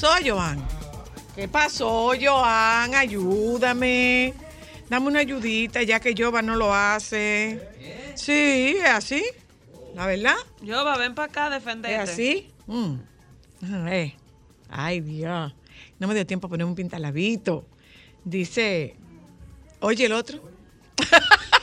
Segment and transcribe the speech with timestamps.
[0.00, 0.58] Pasó, Joan?
[1.34, 2.94] ¿Qué pasó, Joan?
[2.94, 4.32] Ayúdame.
[4.88, 7.68] Dame una ayudita, ya que Jova no lo hace.
[8.14, 9.22] Sí, es así.
[9.94, 12.02] La verdad, Yoba, ven para acá a defenderte.
[12.02, 12.50] es así.
[12.66, 12.94] Mm.
[13.88, 14.14] Eh.
[14.70, 15.54] Ay, Dios.
[15.98, 17.66] No me dio tiempo a poner un pintalabito.
[18.24, 18.96] Dice,
[19.80, 20.40] oye el otro.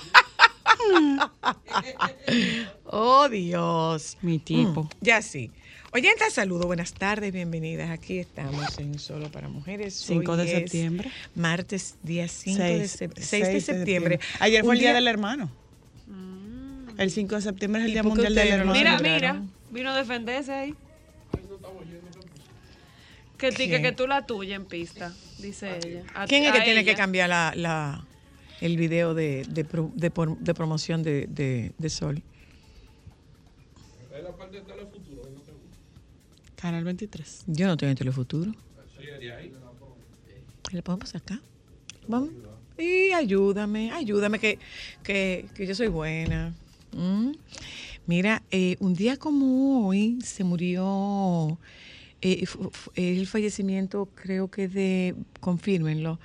[2.86, 4.18] oh, Dios.
[4.22, 4.84] Mi tipo.
[4.84, 5.50] Mm, ya sí.
[5.98, 7.90] Oyentes, saludos, buenas tardes, bienvenidas.
[7.90, 9.96] Aquí estamos en Solo para Mujeres.
[9.96, 11.10] 5 Hoy de septiembre.
[11.34, 14.20] Martes, día 5 de Seis- sep- 6 seis de septiembre.
[14.40, 15.50] Ayer fue el día, del hermano.
[16.06, 17.00] Mm.
[17.00, 18.74] El 5 de septiembre es el ¿Y Día Mundial del Hermano.
[18.78, 19.42] Mira, mira,
[19.72, 20.76] vino a defenderse ahí.
[23.40, 26.04] Que, ti- que, que tú la tuya en pista, dice ella.
[26.14, 26.98] A- ¿Quién es que tiene que ella.
[26.98, 28.06] cambiar la, la-
[28.62, 32.22] el video de, de pro- de por- de promoción de, de- de Sol?
[36.68, 37.46] Canal 23.
[37.48, 38.52] Yo no tengo en Telefuturo.
[40.74, 41.40] ¿Le podemos acá?
[42.10, 42.32] Vamos.
[42.78, 44.60] Y ayúdame, ayúdame, que,
[45.02, 46.54] que, que yo soy buena.
[46.92, 47.32] ¿Mm?
[48.06, 51.58] Mira, eh, un día como hoy se murió
[52.22, 52.44] eh,
[52.96, 56.20] el fallecimiento, creo que de, confírmenlo,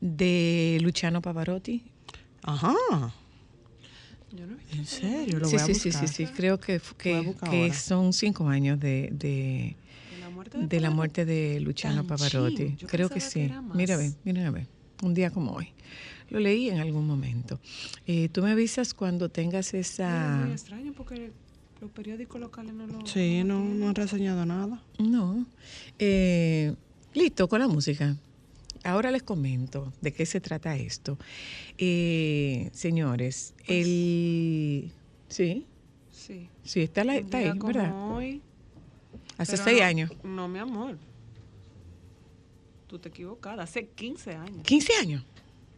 [0.00, 1.82] de Luciano Pavarotti.
[2.44, 2.74] Ajá.
[4.34, 4.78] Yo no vi.
[4.78, 5.38] ¿En serio?
[5.38, 6.08] Lo sí, voy a sí, sí, buscar.
[6.08, 9.81] sí, sí, creo que, que, que son cinco años de, de, ¿De la
[10.42, 12.76] muerte de de la muerte de Luciano Pavarotti.
[12.76, 13.50] yo Creo que sí.
[13.74, 14.52] Mira, a ver, mira.
[15.02, 15.68] Un día como hoy.
[16.30, 17.60] Lo leí en algún momento.
[18.06, 20.40] Eh, Tú me avisas cuando tengas Es esa...
[20.44, 21.30] muy extraño porque
[21.80, 23.06] los periódicos locales no lo.
[23.06, 24.80] Sí, no, no han reseñado nada.
[24.98, 25.44] No.
[25.98, 26.74] Eh,
[27.14, 28.16] listo, con la música.
[28.84, 31.18] Ahora les comento de qué se trata esto.
[31.78, 34.90] Eh, señores, el...
[35.28, 35.66] Sí,
[36.10, 36.48] Sí.
[36.62, 37.92] sí, está, la, está ahí, ¿verdad?
[38.14, 38.40] hoy,
[39.38, 40.10] Hace pero seis no- años.
[40.22, 40.98] No, mi amor.
[42.86, 43.62] Tú te equivocada.
[43.62, 44.62] Hace 15 años.
[44.64, 45.24] 15 años.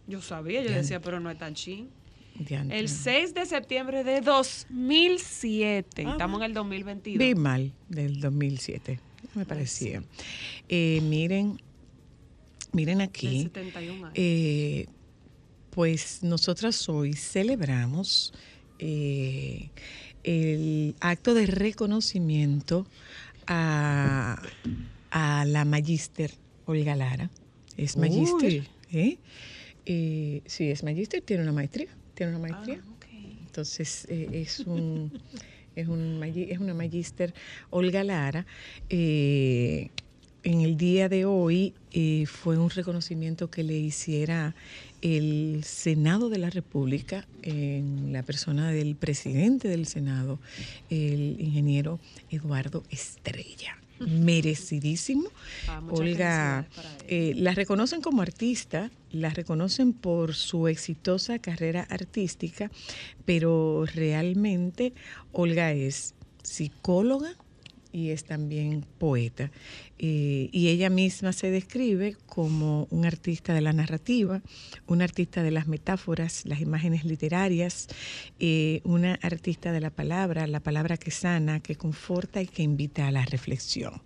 [0.06, 1.88] Yo sabía, yo decía, pero no es tan chin.
[2.38, 2.78] Diantre.
[2.80, 6.04] El 6 de septiembre de 2007.
[6.06, 7.18] Ah, Estamos en el 2022.
[7.18, 8.98] Vi mal del 2007,
[9.36, 10.02] me parecía.
[10.68, 11.60] Eh, miren,
[12.72, 14.12] miren aquí, 71 años.
[14.16, 14.86] eh,
[15.70, 18.32] pues nosotras hoy celebramos
[18.80, 19.70] eh,
[20.24, 22.86] el acto de reconocimiento
[23.46, 24.40] a,
[25.10, 26.32] a la magíster
[26.66, 27.30] Olga Lara.
[27.76, 28.66] Es magíster.
[28.92, 29.18] ¿eh?
[29.86, 31.88] Eh, sí, es magíster, tiene una maestría.
[32.14, 32.78] Tiene una Ah, maestría.
[32.96, 33.04] ok.
[33.46, 35.12] Entonces, eh, es, un,
[35.76, 37.34] es, un, es una magíster
[37.70, 38.46] Olga Lara.
[38.88, 39.90] Eh,
[40.42, 41.72] en el día de hoy
[42.26, 44.54] fue un reconocimiento que le hiciera
[45.04, 50.38] el Senado de la República en la persona del presidente del Senado,
[50.88, 53.76] el ingeniero Eduardo Estrella.
[54.00, 55.28] Merecidísimo.
[55.68, 56.66] Ah, Olga,
[57.06, 62.70] eh, la reconocen como artista, la reconocen por su exitosa carrera artística,
[63.26, 64.94] pero realmente
[65.32, 67.36] Olga es psicóloga,
[67.94, 69.52] y es también poeta.
[69.96, 74.42] Y ella misma se describe como un artista de la narrativa,
[74.88, 77.86] un artista de las metáforas, las imágenes literarias,
[78.40, 83.06] eh, una artista de la palabra, la palabra que sana, que conforta y que invita
[83.06, 84.02] a la reflexión.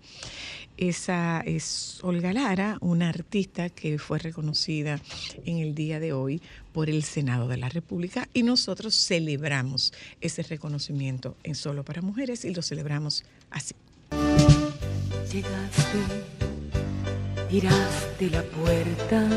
[0.78, 5.00] Esa es Olga Lara, una artista que fue reconocida
[5.44, 6.40] en el día de hoy
[6.72, 12.44] por el Senado de la República y nosotros celebramos ese reconocimiento en Solo para Mujeres
[12.44, 13.74] y lo celebramos así.
[15.32, 15.98] Llegaste,
[17.50, 19.28] tiraste la puerta,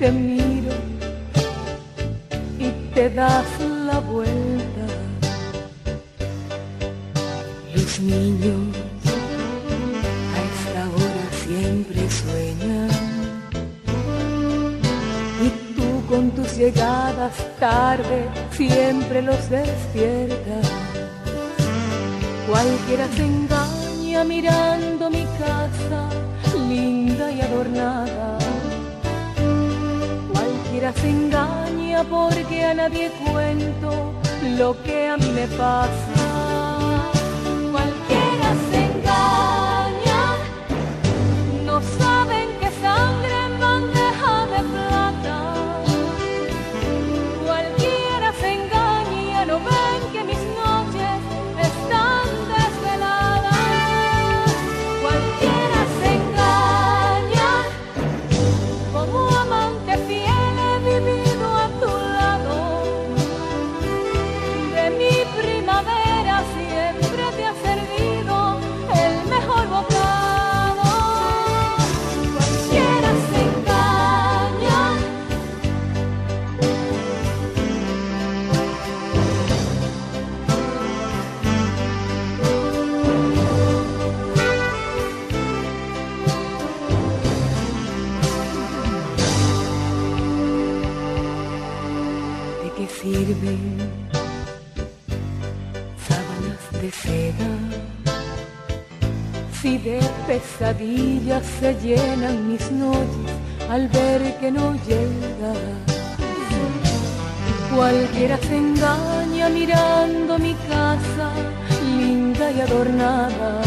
[0.00, 0.74] te miro
[2.58, 4.45] y te das la vuelta.
[7.86, 8.76] Los niños
[10.34, 12.90] a esta hora siempre sueñan
[15.40, 20.68] y tú con tus llegadas tarde siempre los despiertas.
[22.50, 26.08] Cualquiera se engaña mirando mi casa,
[26.68, 28.38] linda y adornada.
[30.32, 34.12] Cualquiera se engaña porque a nadie cuento
[34.58, 36.15] lo que a mí me pasa.
[37.76, 38.05] Cualquiera
[99.86, 103.32] de pesadillas se llenan mis noches
[103.70, 105.58] al ver que no llegas.
[107.72, 111.26] Cualquiera se engaña mirando mi casa,
[111.84, 113.62] linda y adornada.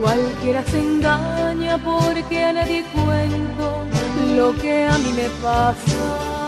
[0.00, 3.84] Cualquiera se engaña porque a nadie cuento
[4.34, 6.41] lo que a mí me pasa.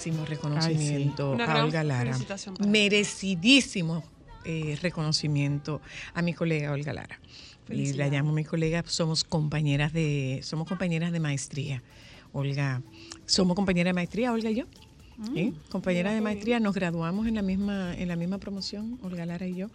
[0.00, 2.16] Merecidísimo reconocimiento a Olga Lara.
[2.66, 4.02] Merecidísimo
[4.44, 5.80] eh, reconocimiento
[6.14, 7.20] a mi colega Olga Lara.
[7.68, 11.82] Y la llamo mi colega, somos compañeras de, somos compañeras de maestría.
[12.32, 12.82] Olga,
[13.26, 14.64] somos compañeras de maestría, Olga y yo.
[15.34, 15.52] ¿sí?
[15.70, 19.54] Compañeras de maestría, nos graduamos en la misma, en la misma promoción, Olga Lara y
[19.54, 19.68] yo.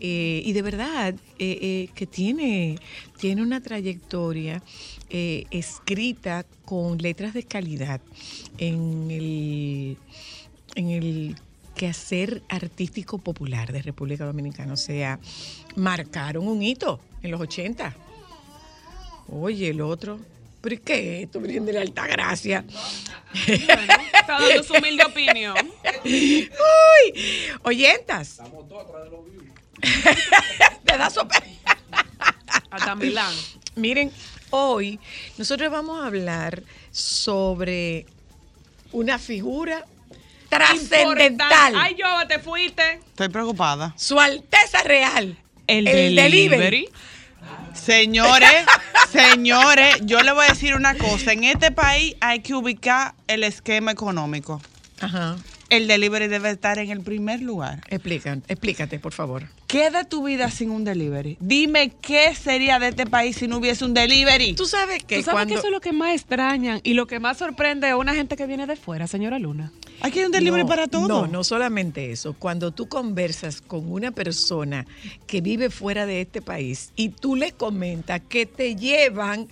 [0.00, 2.78] Eh, y de verdad eh, eh, que tiene,
[3.18, 4.62] tiene una trayectoria
[5.10, 8.00] eh, escrita con letras de calidad
[8.58, 9.96] en el,
[10.74, 11.36] en el
[11.74, 14.72] quehacer artístico popular de República Dominicana.
[14.72, 15.18] O sea,
[15.76, 17.94] marcaron un hito en los 80.
[19.28, 20.18] Oye, el otro.
[20.60, 22.64] ¿Pero qué es esto, Virgen de la Alta Gracia?
[23.46, 25.56] Bueno, está dando su humilde opinión.
[26.04, 27.20] ¡Uy!
[27.64, 28.40] Oyentas.
[30.84, 31.42] Te da sopa.
[32.70, 33.34] Hasta Milán.
[33.76, 34.10] Miren,
[34.50, 34.98] hoy
[35.38, 38.06] nosotros vamos a hablar sobre
[38.92, 39.84] una figura
[40.48, 41.74] trascendental.
[41.76, 43.00] Ay, yo te fuiste.
[43.08, 43.92] Estoy preocupada.
[43.96, 45.36] Su Alteza Real.
[45.66, 46.88] El, delivery.
[47.74, 48.64] Señores,
[49.12, 51.32] señores, yo le voy a decir una cosa.
[51.32, 54.60] En este país hay que ubicar el esquema económico.
[55.00, 55.36] Ajá.
[55.70, 57.82] El delivery debe estar en el primer lugar.
[57.88, 59.48] Explica, explícate, por favor.
[59.66, 61.36] ¿Qué de tu vida sin un delivery?
[61.40, 64.54] Dime qué sería de este país si no hubiese un delivery.
[64.54, 65.54] Tú sabes que ¿Tú sabes cuando...
[65.54, 68.36] que eso es lo que más extrañan y lo que más sorprende a una gente
[68.36, 69.72] que viene de fuera, señora Luna?
[70.00, 71.08] Aquí hay un delivery No, para todo.
[71.08, 72.34] No, no solamente eso.
[72.34, 74.86] Cuando tú conversas con una persona
[75.26, 79.48] que vive fuera de este país y tú le comentas que te llevan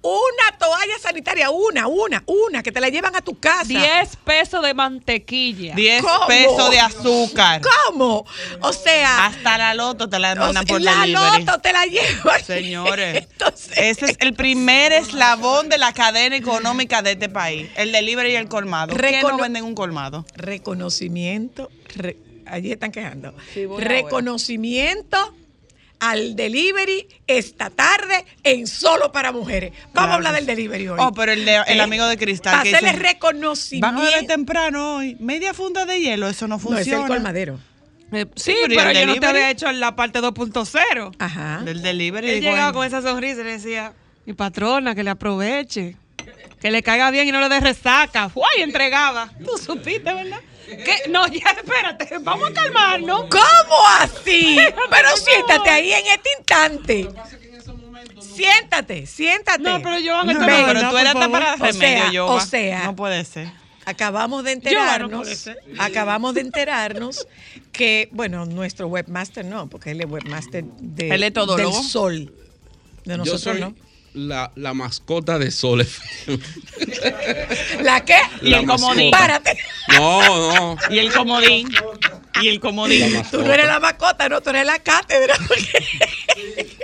[0.00, 3.64] una toalla sanitaria, una, una, una, que te la llevan a tu casa.
[3.64, 5.74] 10 pesos de mantequilla.
[5.74, 6.26] 10 ¿Cómo?
[6.28, 7.60] pesos de azúcar.
[7.88, 8.24] ¿Cómo?
[8.60, 11.44] O sea, Hasta la loto te la o mandan sea, por la delivery.
[11.44, 12.42] loto te la llevan.
[12.46, 17.68] Señores, Entonces, ese es el primer eslabón de la cadena económica de este país.
[17.76, 18.94] El delivery y el colmado.
[18.96, 20.24] ¿Qué no venden un colmado?
[20.36, 23.34] reconocimiento, re- allí están quejando.
[23.52, 25.34] Sí, reconocimiento
[26.00, 29.72] al delivery esta tarde en solo para mujeres.
[29.72, 30.98] Vamos Claro a hablar del delivery hoy.
[31.00, 31.82] Oh, pero el, de- el ¿Eh?
[31.82, 33.86] amigo de Cristal Para hacerle reconocimiento.
[33.86, 35.16] van a beber temprano hoy.
[35.20, 36.80] Media funda de hielo, eso no no, funciona.
[36.98, 37.58] es el colmadero.
[38.12, 39.26] Eh, sí, pero ¿y pero el yo no te delivery?
[39.38, 41.14] había hecho la parte 2.0.
[41.18, 41.60] Ajá.
[41.64, 42.30] Del delivery.
[42.30, 43.92] Él llegaba con esa sonrisa y le decía,
[44.24, 45.96] mi patrona, que le aproveche,
[46.60, 48.30] que le caiga bien y no le dé resaca.
[48.34, 48.62] ¡Uy!
[48.62, 49.30] Entregaba.
[49.44, 50.40] Tú supiste, ¿verdad?
[50.68, 51.08] ¿Qué?
[51.08, 53.22] No, ya, espérate, vamos a calmarnos.
[53.30, 54.58] ¿Cómo así?
[54.90, 57.08] Pero siéntate ahí en este instante.
[58.20, 59.62] Siéntate, siéntate.
[59.62, 61.40] No, pero yo No, esto no, no es pero verdad, tú por eras hasta favor.
[61.58, 62.34] para O sea, Yoba.
[62.34, 62.84] o sea.
[62.84, 63.50] No puede ser.
[63.84, 65.58] Acabamos de Yo, enterarnos, ser.
[65.78, 67.26] acabamos de enterarnos
[67.72, 71.74] que, bueno, nuestro webmaster no, porque él es webmaster de, Él es todólogo.
[71.74, 72.32] del sol.
[73.04, 73.74] De Yo nosotros soy no.
[74.18, 76.42] La, la mascota de Sol FM.
[77.82, 78.18] ¿La qué?
[78.42, 79.10] Y el comodín.
[79.10, 79.56] Párate.
[79.96, 80.76] No, no.
[80.90, 81.68] Y el comodín.
[82.42, 83.22] Y el comodín.
[83.30, 85.34] Tú no eres la mascota, no, tú eres la cátedra.
[85.46, 85.84] porque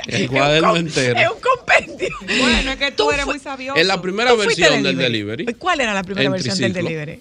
[0.07, 1.19] El es cuaderno entero.
[1.19, 2.09] Es un compendio.
[2.41, 3.79] Bueno, es que tú, Tú eres muy sabioso.
[3.79, 5.47] Es la primera versión del delivery.
[5.59, 7.21] ¿Cuál era la primera En versión del delivery?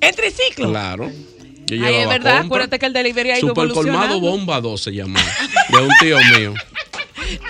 [0.00, 0.70] ¿En triciclo?
[0.70, 1.10] Claro.
[1.66, 2.46] Yo Ay, es verdad, compra.
[2.46, 5.24] acuérdate que el delivery ha ido Super colmado bomba 2 se llamaba.
[5.68, 6.54] De un tío mío.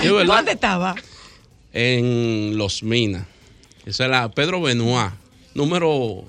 [0.26, 0.94] ¿Dónde estaba?
[1.72, 3.26] En Los Minas.
[3.86, 5.12] Esa era Pedro Benoit.
[5.54, 6.24] Número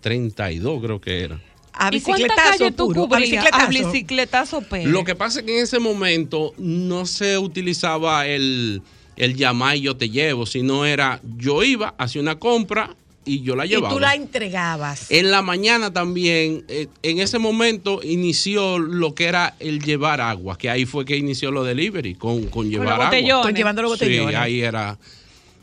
[0.00, 1.40] 32 creo que era.
[1.72, 3.04] A ¿Y cuántas bicicletazo puro.
[3.04, 3.46] A cubrías?
[3.52, 4.60] A bicicletazo.
[4.60, 4.62] bicicletazo.
[4.84, 8.82] Lo que pasa es que en ese momento no se utilizaba el,
[9.16, 13.54] el llamar y yo te llevo, sino era yo iba, hacía una compra y yo
[13.56, 13.92] la Y llevaba.
[13.92, 15.10] tú la entregabas.
[15.10, 20.56] En la mañana también, eh, en ese momento inició lo que era el llevar agua,
[20.56, 23.42] que ahí fue que inició lo delivery, con, con llevar los agua.
[23.42, 24.36] Con llevando los Sí, botellones.
[24.36, 24.96] ahí era.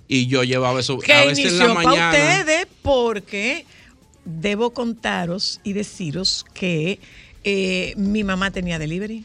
[0.07, 0.99] Y yo llevaba eso.
[0.99, 2.09] que a veces en la inició para mañana.
[2.11, 3.65] ustedes porque
[4.25, 6.99] debo contaros y deciros que
[7.45, 9.23] eh, mi mamá tenía delivery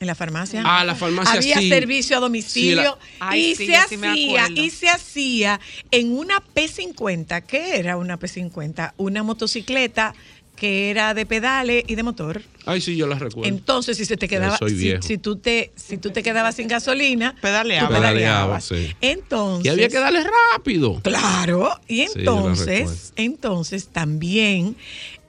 [0.00, 0.62] en la farmacia.
[0.64, 1.68] Ah, la farmacia Había sí.
[1.68, 6.12] servicio a Sí, domicilio la- Ay, y sí, se sí hacía y se hacía en
[6.16, 7.42] una P50.
[7.46, 8.94] ¿Qué era una P50?
[8.96, 10.14] Una motocicleta
[10.62, 12.40] que era de pedales y de motor.
[12.66, 13.48] Ay, sí, yo la recuerdo.
[13.52, 15.02] Entonces, si se te quedaba, soy si, viejo.
[15.02, 17.88] si tú te, si tú te quedabas sin gasolina, Pedaleaba.
[17.88, 18.68] tú pedaleabas.
[18.68, 18.96] Pedaleaba, sí.
[19.00, 20.20] Entonces, y había que darle
[20.54, 21.00] rápido.
[21.02, 24.76] Claro, y Sí, entonces, entonces también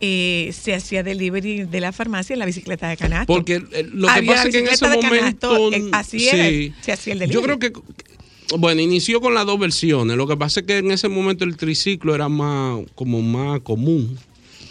[0.02, 3.34] eh, se hacía delivery de la farmacia en la bicicleta de canasto.
[3.34, 5.88] Porque eh, lo que Había pasa es que en ese bicicleta de canasto, momento.
[5.88, 7.34] eh, así era, se hacía el delivery.
[7.34, 7.74] Yo creo que.
[8.60, 10.16] Bueno, inició con las dos versiones.
[10.16, 14.16] Lo que pasa es que en ese momento el triciclo era más como más común.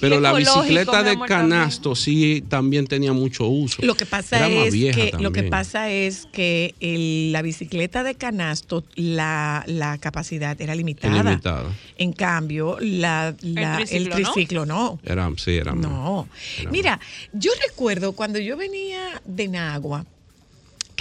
[0.02, 3.80] Pero la bicicleta de amor, canasto sí también tenía mucho uso.
[3.86, 7.40] Lo que pasa Era más es vieja que lo que pasa es que el- la
[7.40, 11.22] bicicleta de canasto la, la capacidad era limitada.
[11.22, 11.70] limitada.
[11.96, 14.32] En cambio, la, la- el triciclo, ¿no?
[14.32, 14.98] triciclo no.
[15.04, 15.88] Era, sí, era más.
[15.88, 16.28] No.
[16.60, 17.00] Era Mira,
[17.32, 20.04] yo recuerdo cuando yo venía de Nagua,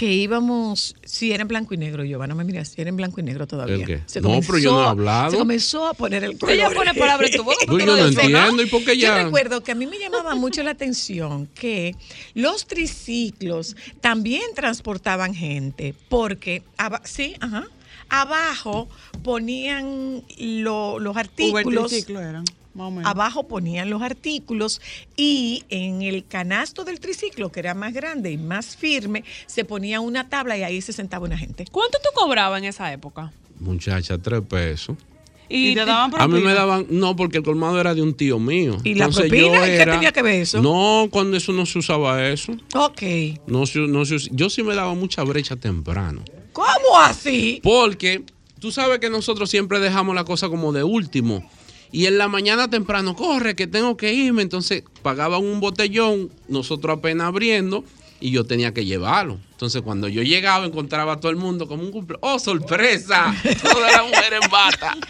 [0.02, 2.96] que íbamos, si era en blanco y negro, yo, no me miras, si era en
[2.96, 3.76] blanco y negro todavía.
[3.76, 4.20] ¿El qué?
[4.20, 5.30] No, pero yo no he hablado.
[5.30, 6.56] Se comenzó a poner el color.
[6.56, 7.58] Ella pone palabras en tu boca.
[7.68, 8.62] Porque yo no entiendo.
[8.64, 11.94] ¿Y por qué Yo recuerdo que a mí me llamaba mucho la atención que
[12.34, 17.68] los triciclos también transportaban gente, porque, aba- sí, ajá,
[18.08, 18.88] abajo
[19.22, 21.90] ponían lo- los Uber artículos.
[21.90, 22.42] triciclo eran.
[23.04, 24.80] Abajo ponían los artículos
[25.16, 30.00] y en el canasto del triciclo, que era más grande y más firme, se ponía
[30.00, 31.64] una tabla y ahí se sentaba una gente.
[31.70, 33.32] ¿Cuánto tú cobrabas en esa época?
[33.60, 34.96] Muchacha, tres pesos.
[35.48, 36.54] Y te daban A mí me propina.
[36.54, 38.78] daban, no, porque el colmado era de un tío mío.
[38.84, 39.58] ¿Y la Entonces propina?
[39.58, 40.62] yo ¿Y qué era- tenía que ver eso?
[40.62, 42.52] No, cuando eso no se usaba eso.
[42.74, 43.02] Ok.
[43.46, 46.24] No, se- no yo sí me daba mucha brecha temprano.
[46.54, 47.60] ¿Cómo así?
[47.62, 48.22] Porque
[48.60, 51.46] tú sabes que nosotros siempre dejamos la cosa como de último.
[51.92, 54.42] Y en la mañana temprano, corre, que tengo que irme.
[54.42, 57.84] Entonces pagaban un botellón, nosotros apenas abriendo,
[58.18, 59.38] y yo tenía que llevarlo.
[59.50, 62.16] Entonces cuando yo llegaba, encontraba a todo el mundo como un cumple.
[62.20, 63.34] ¡Oh, sorpresa!
[63.62, 64.96] Toda la mujer en bata.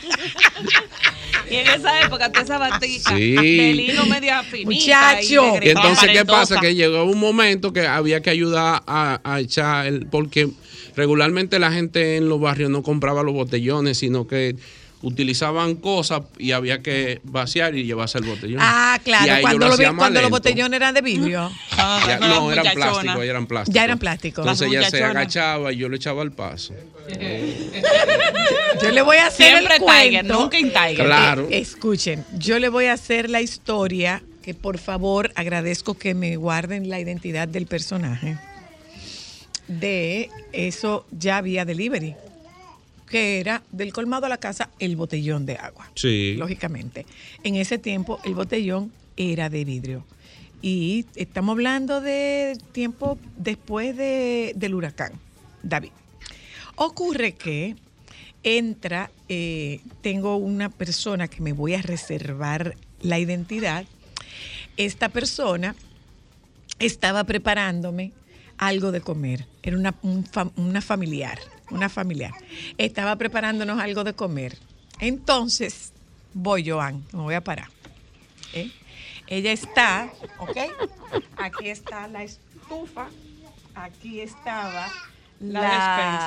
[1.51, 3.33] Y en esa época, toda esa batica Sí.
[3.35, 4.71] de lino media finita.
[4.71, 5.59] Muchacho.
[5.63, 6.55] Y entonces, ¿qué pasa?
[6.61, 10.07] Que Que llegó un momento que había que ayudar a, a echar el.
[10.07, 10.49] Porque
[10.97, 14.57] regularmente la gente en los barrios no compraba los botellones, sino que
[15.03, 18.61] utilizaban cosas y había que vaciar y llevarse el botellón.
[18.63, 21.51] Ah, claro, cuando, lo lo vi- cuando los botellones eran de vidrio.
[22.07, 23.75] Ya- no, no, eran plásticos, eran plásticos.
[23.75, 24.43] Ya eran plásticos.
[24.45, 26.75] Entonces ella se agachaba y yo le echaba el paso.
[28.83, 30.41] Yo le voy a hacer Siempre el Tiger, cuento.
[30.41, 31.07] nunca en Tiger.
[31.07, 31.49] Claro.
[31.51, 36.37] Eh, escuchen, yo le voy a hacer la historia que por favor agradezco que me
[36.37, 38.37] guarden la identidad del personaje.
[39.69, 42.15] De eso ya había delivery,
[43.13, 45.89] que era del colmado a la casa el botellón de agua.
[45.95, 46.35] Sí.
[46.37, 47.07] Lógicamente.
[47.45, 50.05] En ese tiempo el botellón era de vidrio.
[50.63, 55.13] Y estamos hablando de tiempo después de- del huracán,
[55.63, 55.91] David.
[56.77, 57.77] Ocurre que
[58.45, 63.85] entra, eh, tengo una persona que me voy a reservar la identidad.
[64.77, 65.75] Esta persona
[66.79, 68.13] estaba preparándome
[68.57, 69.47] algo de comer.
[69.63, 71.39] Era una, un fam- una familiar,
[71.73, 72.33] una familiar.
[72.79, 74.57] Estaba preparándonos algo de comer.
[75.01, 75.93] Entonces,
[76.35, 77.69] voy, Joan, me voy a parar.
[78.53, 78.71] ¿eh?
[79.27, 80.57] Ella está, ¿ok?
[81.39, 83.09] Aquí está la estufa,
[83.75, 84.89] aquí estaba
[85.41, 85.61] la,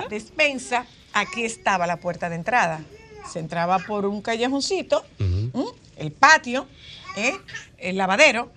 [0.02, 0.86] La despensa.
[1.14, 2.82] aquí estaba la puerta de entrada.
[3.32, 5.04] Se entraba por un callejoncito,
[5.98, 6.68] el patio,
[7.16, 7.34] ¿eh?
[7.78, 8.52] el lavadero,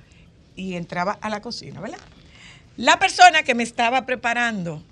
[0.56, 1.98] y entraba a la cocina, ¿verdad?
[2.76, 4.82] La persona que me estaba preparando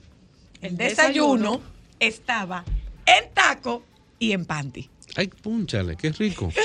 [0.60, 1.60] el desayuno,
[2.00, 2.64] estaba
[3.06, 3.82] en taco
[4.18, 4.88] y en panty.
[5.16, 6.52] Ay, púnchale, qué rico.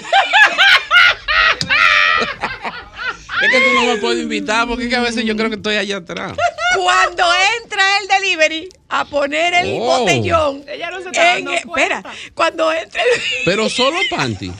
[3.41, 5.55] es que tú no me puedes invitar porque es que a veces yo creo que
[5.55, 6.33] estoy allá atrás.
[6.75, 7.23] Cuando
[7.61, 9.99] entra el delivery a poner el Oh.
[9.99, 10.63] botellón.
[10.67, 13.21] Ella no se está en- dando espera, cuando entra el.
[13.45, 14.51] Pero solo panty.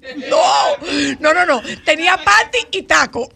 [0.30, 0.76] No,
[1.20, 1.62] no, no, no.
[1.84, 3.28] Tenía panty y taco.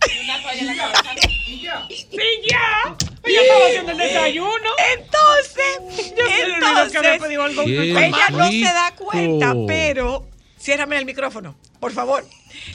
[1.88, 2.16] Sí,
[2.50, 2.97] ya.
[3.25, 4.71] Ella estaba haciendo el desayuno.
[4.97, 7.64] Entonces, Yo que entonces, pedido algo.
[7.64, 10.26] Qué ella no se da cuenta, pero
[10.59, 12.26] ciérrame el micrófono, por favor.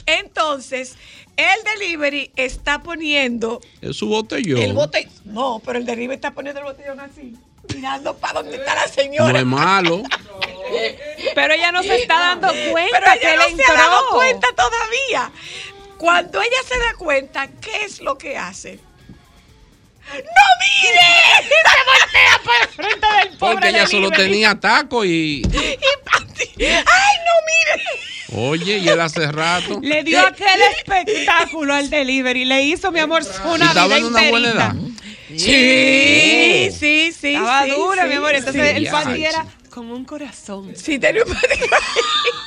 [0.06, 0.96] Entonces,
[1.36, 4.60] el delivery está poniendo Es su botellón.
[4.62, 5.12] el botellón.
[5.24, 7.34] No, pero el delivery está poniendo el botellón así,
[7.74, 9.38] mirando para dónde está la No señora.
[9.38, 10.02] es malo.
[11.34, 14.10] Pero ella no se está dando cuenta Pero que ella le no se ha dado
[14.10, 15.30] cuenta todavía.
[15.96, 18.78] Cuando ella se da cuenta, ¿qué es lo que hace?
[20.08, 21.48] ¡No mire!
[21.48, 25.42] Se voltea para el frente del pobre Porque ella solo tenía taco y.
[25.52, 27.84] ¡Ay, no mire!
[28.48, 29.80] Oye, y él hace rato.
[29.82, 32.44] Le dio aquel espectáculo al delivery.
[32.44, 34.74] Le hizo, mi amor, una estaba vida en una buena edad.
[35.36, 35.36] sí.
[37.48, 38.34] Estaba sí, dura, sí, mi amor.
[38.34, 38.76] Entonces sí.
[38.76, 40.72] el panty era como un corazón.
[40.74, 41.58] Sí, tenía un panty.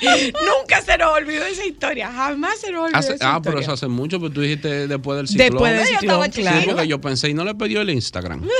[0.60, 2.12] Nunca se nos olvidó esa historia.
[2.12, 3.62] Jamás se nos olvidó Hace- esa ah, pero historia.
[3.62, 5.50] eso hace mucho, pero tú dijiste después del ciclón.
[5.50, 6.66] Después del estaba ciclón, Sí, claro.
[6.66, 8.42] porque yo pensé y no le pidió el Instagram.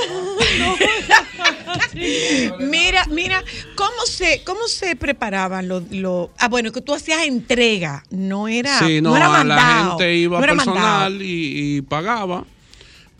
[2.60, 3.42] Mira, mira,
[3.74, 5.90] ¿cómo se, cómo se preparaban los...
[5.90, 10.14] los- ah, bueno, que tú hacías entrega, no era, Sí, no, era la mandado, gente
[10.16, 12.44] iba no era personal y, y pagaba.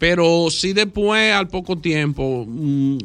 [0.03, 2.99] Pero sí después, al poco tiempo, mm,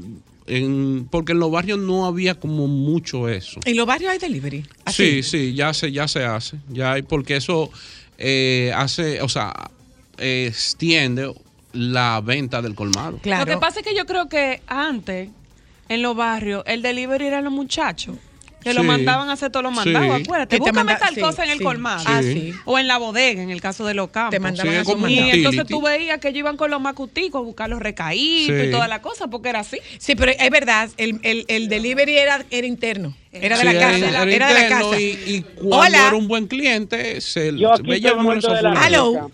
[0.48, 3.60] en- porque en los barrios no había como mucho eso.
[3.66, 4.64] En los barrios hay delivery.
[4.88, 5.24] Sí, así.
[5.24, 6.58] sí, ya se, ya se hace.
[6.70, 7.70] Ya hay, porque eso
[8.18, 9.54] eh, hace, o sea,
[10.18, 11.32] eh, extiende
[11.72, 13.20] la venta del colmado.
[13.22, 13.46] Claro.
[13.46, 15.30] Lo que pasa es que yo creo que antes,
[15.90, 18.18] en los barrios, el delivery eran los muchachos.
[18.62, 20.18] Que lo mandaban a hacer todos los mandados.
[20.18, 20.24] Sí.
[20.24, 21.64] Acuérdate, búscame manda- tal sí, cosa en el sí.
[21.64, 22.04] colmado.
[22.06, 22.22] Ah.
[22.66, 24.32] O en la bodega, en el caso de los campos.
[24.32, 25.32] Te mandaban Sí, a su Y mandado.
[25.32, 28.68] entonces tú veías que ellos iban con los macuticos a buscar los recaídos Sí.
[28.68, 29.78] y toda la cosa, porque era así.
[30.00, 33.16] Sí, pero es verdad, el, el, el delivery era, era interno.
[33.32, 33.98] Era de Sí, la casa.
[33.98, 35.00] era Era, de la casa.
[35.00, 36.08] Y, y cuando Hola.
[36.08, 39.32] era un buen cliente, se Yo aquí ve, estoy de la Hello.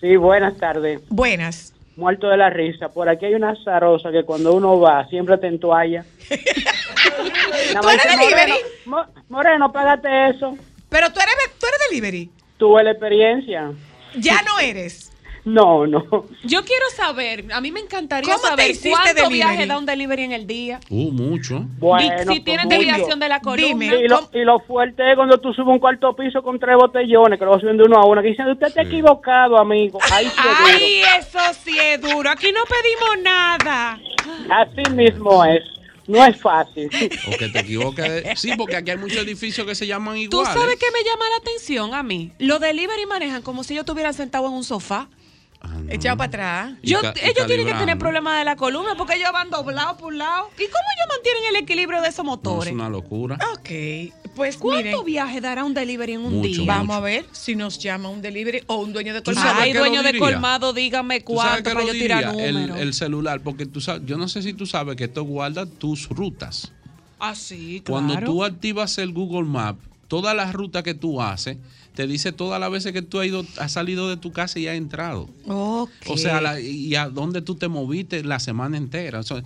[0.00, 1.00] Sí, buenas tardes.
[1.08, 1.72] Buenas.
[2.00, 2.88] Muerto de la risa.
[2.88, 6.02] Por aquí hay una zarosa que cuando uno va siempre te entoalla.
[6.28, 8.52] ¿Tú más eres dice, delivery?
[8.86, 10.56] Moreno, Mo- Moreno, págate eso.
[10.88, 12.30] Pero tú eres, tú eres delivery.
[12.56, 13.70] Tuve la experiencia.
[14.16, 15.09] Ya no eres.
[15.44, 16.04] No, no.
[16.44, 19.34] Yo quiero saber, a mí me encantaría ¿Cómo te saber cuántos delivery?
[19.34, 20.80] viajes da un delivery en el día.
[20.90, 21.64] Uh, mucho.
[21.78, 23.66] Bueno, y si tienen pues, desviación de la columna.
[23.66, 23.86] Dime.
[24.04, 27.38] Y lo, y lo fuerte es cuando tú subes un cuarto piso con tres botellones,
[27.38, 29.98] que lo vas subiendo uno a uno, que dicen, usted está equivocado, amigo.
[30.12, 30.76] Ahí sí es duro.
[30.78, 32.30] Ay, eso sí es duro.
[32.30, 33.98] Aquí no pedimos nada.
[34.50, 35.62] Así mismo es.
[36.06, 36.90] No es fácil.
[37.28, 38.04] O que te equivoques.
[38.24, 40.52] de- Sí, porque aquí hay muchos edificios que se llaman ¿Tú iguales.
[40.54, 42.32] sabes qué me llama la atención a mí?
[42.38, 45.08] Los delivery manejan como si yo estuviera sentado en un sofá.
[45.62, 45.92] Ah, no.
[45.92, 46.72] Echado para atrás.
[46.82, 50.18] Yo, ellos tienen que tener problemas de la columna porque ellos van doblados por un
[50.18, 50.48] lado.
[50.54, 52.68] ¿Y cómo ellos mantienen el equilibrio de esos No, motores?
[52.68, 53.38] es una locura.
[53.52, 53.68] Ok,
[54.34, 56.64] pues ¿Cuántos miren, viajes dará un delivery en un Mucho, día?
[56.66, 59.60] vamos a ver si nos llama un delivery o un dueño de ¿Tú colmado.
[59.60, 62.34] Ay, dueño de colmado, dígame ¿Tú sabes cuánto para yo tirar?
[62.40, 66.08] El, celular, porque tú sabes, yo no sé si tú sabes que esto guarda tus
[66.08, 66.72] rutas.
[67.18, 68.26] Ah, sí, Cuando claro.
[68.26, 69.76] tú activas el Google Map,
[70.08, 71.58] todas las rutas que tú haces,
[72.00, 74.66] te dice todas las veces que tú has, ido, has salido de tu casa y
[74.68, 75.28] has entrado.
[75.46, 79.18] O sea, la- y a dónde tú te moviste la semana entera.
[79.18, 79.42] O sea,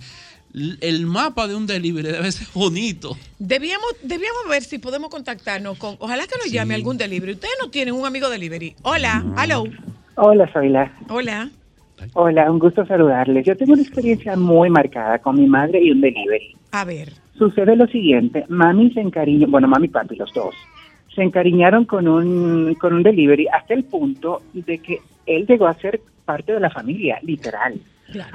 [0.53, 3.17] l- el mapa de un delivery debe ser bonito.
[3.39, 5.97] Debíamos, debíamos ver si podemos contactarnos con.
[5.99, 7.33] Ojalá que nos llame algún delivery.
[7.33, 8.73] Ustedes no tienen un amigo delivery.
[8.83, 9.65] Hola, hello.
[10.15, 10.93] Hola, Zoila.
[11.09, 11.49] Hola.
[12.13, 13.45] Hola, un gusto saludarles.
[13.45, 16.55] Yo tengo una experiencia muy marcada con mi madre y un delivery.
[16.71, 17.11] A ver.
[17.37, 20.55] Sucede lo siguiente, mami se encariñó, bueno, mami y papi, los dos,
[21.15, 25.73] se encariñaron con un, con un delivery hasta el punto de que él llegó a
[25.73, 27.79] ser parte de la familia, literal.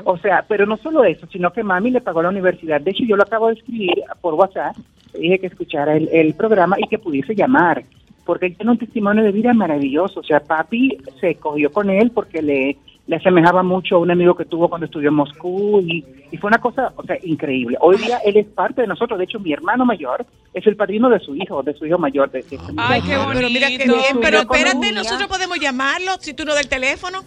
[0.05, 2.81] O sea, pero no solo eso, sino que mami le pagó la universidad.
[2.81, 4.77] De hecho, yo lo acabo de escribir por WhatsApp,
[5.13, 7.85] dije que escuchara el, el programa y que pudiese llamar,
[8.25, 10.21] porque él tiene un testimonio de vida maravilloso.
[10.21, 12.79] O sea, papi se cogió con él porque le,
[13.11, 16.47] le asemejaba mucho a un amigo que tuvo cuando estudió en Moscú y, y fue
[16.47, 17.77] una cosa, o sea, increíble.
[17.81, 19.19] Hoy día él es parte de nosotros.
[19.19, 22.31] De hecho, mi hermano mayor es el padrino de su hijo, de su hijo mayor.
[22.31, 23.35] De, de- Ay, qué bonito.
[23.35, 24.21] Pero mira qué bien.
[24.23, 27.19] Pero espérate, nosotros podemos llamarlo si tú no das el teléfono.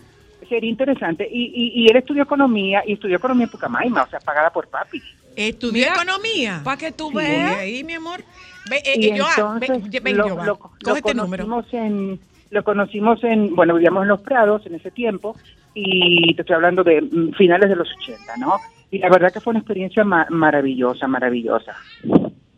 [0.47, 1.27] Sería interesante.
[1.29, 4.69] Y, y, y él estudió economía y estudió economía en Pucamaima, o sea, pagada por
[4.69, 5.01] papi.
[5.35, 6.61] Estudió economía.
[6.63, 7.15] Para que tú Sí.
[7.17, 7.57] Veas.
[7.57, 8.23] ahí, mi amor.
[8.69, 11.43] Ve, eh, y eh, Joa, ve, entonces ven, lo, Joa, lo- coge lo este número.
[11.73, 12.19] en
[12.53, 15.35] lo conocimos en bueno vivíamos en los Prados en ese tiempo
[15.73, 18.61] y te estoy hablando de mm, finales de los 80 no
[18.91, 21.75] y la verdad que fue una experiencia ma- maravillosa maravillosa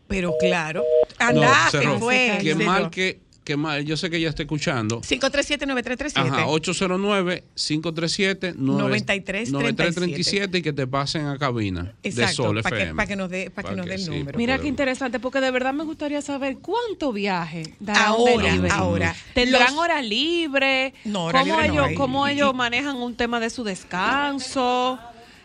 [0.07, 0.83] Pero claro.
[1.19, 1.93] No, Anda, cerró.
[1.93, 2.37] que fue.
[2.43, 3.85] Qué mal que, qué mal.
[3.85, 4.99] Yo sé que ella está escuchando.
[5.01, 6.11] 537-9337.
[6.15, 13.29] Ajá, 809-537-9337 9337 y que te pasen a cabina de Sol para que, que nos
[13.29, 14.37] dé, pa' que Pa' nos que dé el sí, número.
[14.37, 14.61] Mira Podemos.
[14.63, 19.15] qué interesante, porque de verdad me gustaría saber cuánto viaje dará un Ahora, ahora.
[19.33, 20.93] ¿Tendrán Los- hora libre?
[21.05, 21.95] No, hora ¿Cómo, libre no ellos, hay.
[21.95, 24.99] cómo ellos manejan un tema de su descanso?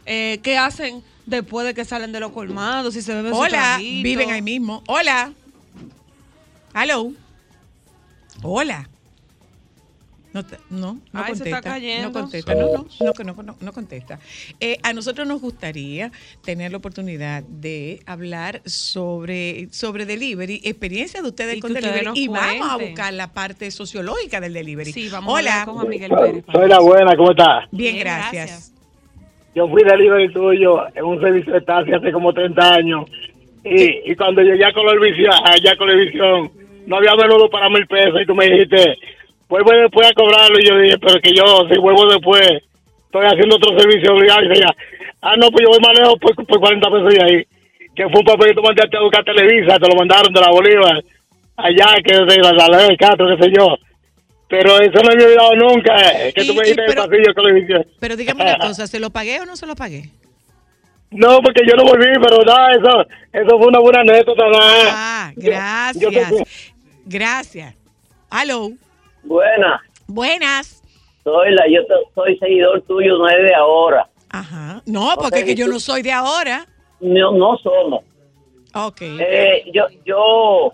[0.07, 2.95] Eh, ¿Qué hacen después de que salen de los colmados?
[2.95, 4.83] Si se beben su Hola, viven ahí mismo.
[4.87, 5.33] Hola.
[6.75, 7.13] Hello.
[8.43, 8.89] Hola.
[10.33, 11.45] No, te- no, no se contesta.
[11.59, 12.07] está cayendo.
[12.09, 14.21] No contesta, no, no, no, que no, no, no contesta.
[14.61, 16.13] Eh, a nosotros nos gustaría
[16.45, 22.29] tener la oportunidad de hablar sobre, sobre delivery, experiencia de ustedes Y con delivery y
[22.29, 24.93] vamos a buscar la parte sociológica del delivery.
[24.93, 25.51] Sí, vamos Hola.
[25.51, 26.45] a hablar con Juan Miguel Pérez.
[26.53, 27.65] Soy la buena, ¿cómo estás?
[27.73, 28.33] Bien, Bien, gracias.
[28.47, 28.75] gracias.
[29.57, 33.11] Yo fui delivery tuyo en un servicio de taxi hace como 30 años.
[33.65, 36.53] Y, y cuando llegué a Colorvisión, allá a Colorvisión,
[36.91, 38.21] no había menudo para mil pesos.
[38.21, 38.99] Y tú me dijiste,
[39.49, 40.59] vuelvo después a cobrarlo.
[40.59, 42.43] Y yo dije, pero que yo, si vuelvo después,
[43.07, 44.43] estoy haciendo otro servicio obligado.
[44.43, 44.67] Y decía,
[45.23, 47.45] ah, no, pues yo voy más lejos por, por 40 pesos de ahí.
[47.95, 50.51] Que fue un papel que tú mandaste a buscar Televisa, te lo mandaron de la
[50.51, 51.03] Bolívar,
[51.57, 53.77] allá, que de la, la, ley de Castro, qué sé yo.
[54.49, 55.95] Pero eso no me he olvidado nunca,
[56.27, 57.87] eh, que Y- tú me y dijiste en el pasillo de Colorvisión.
[58.01, 60.05] Pero dígame una cosa, ¿se lo pagué o no se lo pagué?
[61.13, 64.85] No, porque yo no volví, pero nada, eso, eso fue una buena anécdota, nada.
[64.93, 66.31] Ah, Yo- yo gracias.
[66.31, 66.70] te-
[67.11, 67.75] Gracias.
[68.31, 68.71] Hello.
[69.25, 70.81] Buena, Buenas.
[71.25, 71.81] soy la, yo
[72.15, 74.09] soy seguidor tuyo, no es de ahora.
[74.29, 74.81] Ajá.
[74.87, 76.65] No, porque que yo no soy de ahora.
[77.01, 78.05] No, no somos.
[78.75, 79.01] Ok.
[79.03, 80.73] Eh, yo, yo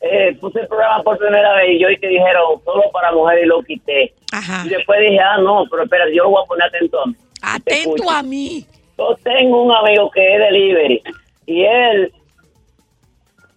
[0.00, 3.44] eh, puse el programa por primera vez y yo y que dijeron solo para mujeres
[3.44, 4.14] y lo quité.
[4.32, 4.62] Ajá.
[4.64, 7.14] Y después dije, ah, no, pero espera, yo lo voy a poner atento a mí.
[7.42, 8.66] Atento a mí.
[8.96, 11.02] Yo tengo un amigo que es delivery
[11.44, 12.10] y él,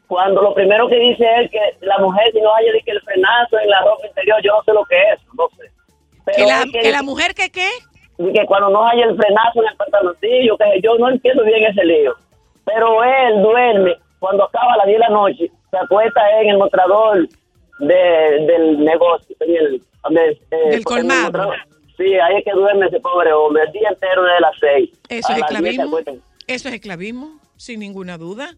[0.10, 3.02] cuando lo primero que dice él que la mujer si no haya de que el
[3.02, 5.72] frenazo en la ropa interior, yo no sé lo que es, no sé.
[6.26, 7.70] Pero Que la, es que la mujer que qué?
[8.18, 11.86] que cuando no haya el frenazo en el pantaloncillo, que yo no entiendo bien ese
[11.86, 12.16] lío.
[12.66, 16.58] Pero él duerme, cuando acaba a las 10 de la noche, se acuesta en el
[16.58, 17.30] mostrador
[17.78, 21.52] de, del negocio, en el, eh, Del el colmado.
[21.98, 24.90] Sí, ahí es que duerme ese pobre hombre, el día entero desde las 6.
[25.10, 26.00] Eso es las 10 se esclavismo.
[26.48, 28.56] Eso es esclavismo, sin ninguna duda.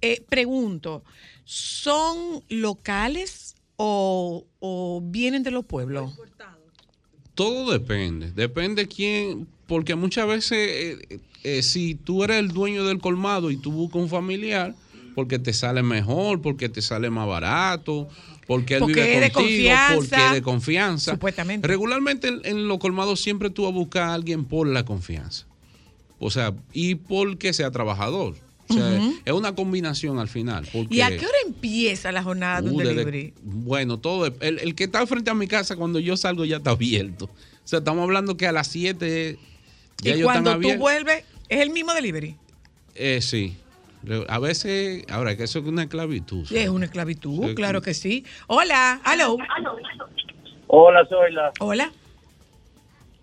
[0.00, 1.02] Eh, pregunto,
[1.44, 6.12] ¿son locales o, o vienen de los pueblos?
[7.34, 8.30] Todo depende.
[8.30, 10.52] Depende quién, porque muchas veces
[11.10, 14.74] eh, eh, si tú eres el dueño del colmado y tú buscas un familiar,
[15.16, 18.08] porque te sale mejor, porque te sale más barato,
[18.46, 19.94] porque él Porque vive es de contigo, confianza.
[19.96, 21.12] porque es de confianza.
[21.12, 21.66] Supuestamente.
[21.66, 25.46] Regularmente en, en los colmados siempre tú vas a buscar a alguien por la confianza.
[26.20, 28.36] O sea, y porque sea trabajador.
[28.68, 29.14] O sea, Ujú.
[29.24, 30.66] es una combinación al final.
[30.72, 33.34] Porque, ¿Y a qué hora empieza la jornada de un Uh, desde- delivery?
[33.42, 34.26] bueno, todo.
[34.40, 37.26] El, el que está frente a mi casa cuando yo salgo ya está abierto.
[37.26, 39.38] O sea, estamos hablando que a las 7
[40.02, 42.36] ya y ellos cuando están tú vuelves, ¿es el mismo delivery?
[42.94, 43.56] Eh, sí.
[44.28, 46.46] A veces, ahora que eso es una esclavitud.
[46.52, 48.24] Es una esclavitud, claro que sí.
[48.48, 49.36] Hola, hello.
[50.66, 51.52] Hola, soy la.
[51.60, 51.90] Hola.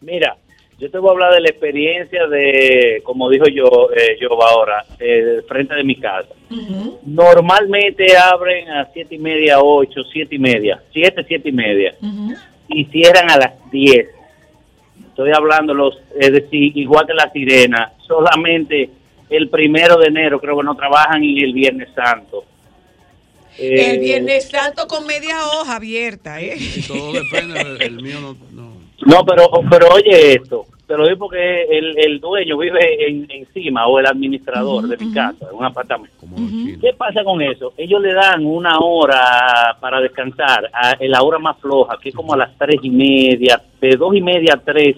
[0.02, 0.38] Mira,
[0.82, 4.84] yo te voy a hablar de la experiencia de, como dijo yo, eh, yo ahora,
[5.00, 6.30] eh, frente de mi casa.
[7.06, 11.94] Normalmente abren a siete y media, ocho, siete y media, siete, siete y media.
[12.68, 14.08] Y cierran a las 10.
[15.10, 18.90] Estoy hablando, los, es decir, igual que la sirena, solamente
[19.30, 22.44] el primero de enero creo que no trabajan y el Viernes Santo.
[23.60, 26.56] Eh, El Viernes Santo con media hoja abierta, ¿eh?
[26.58, 28.71] Y todo depende, el, el mío no, no.
[29.06, 33.88] No, pero, pero oye esto, te lo digo porque el, el dueño vive en, encima
[33.88, 36.28] o el administrador de mi casa, en un apartamento.
[36.82, 37.74] ¿Qué pasa con eso?
[37.78, 42.34] Ellos le dan una hora para descansar, a, la hora más floja, que es como
[42.34, 44.98] a las tres y media, de dos y media a tres,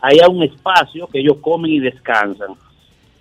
[0.00, 2.54] hay un espacio que ellos comen y descansan.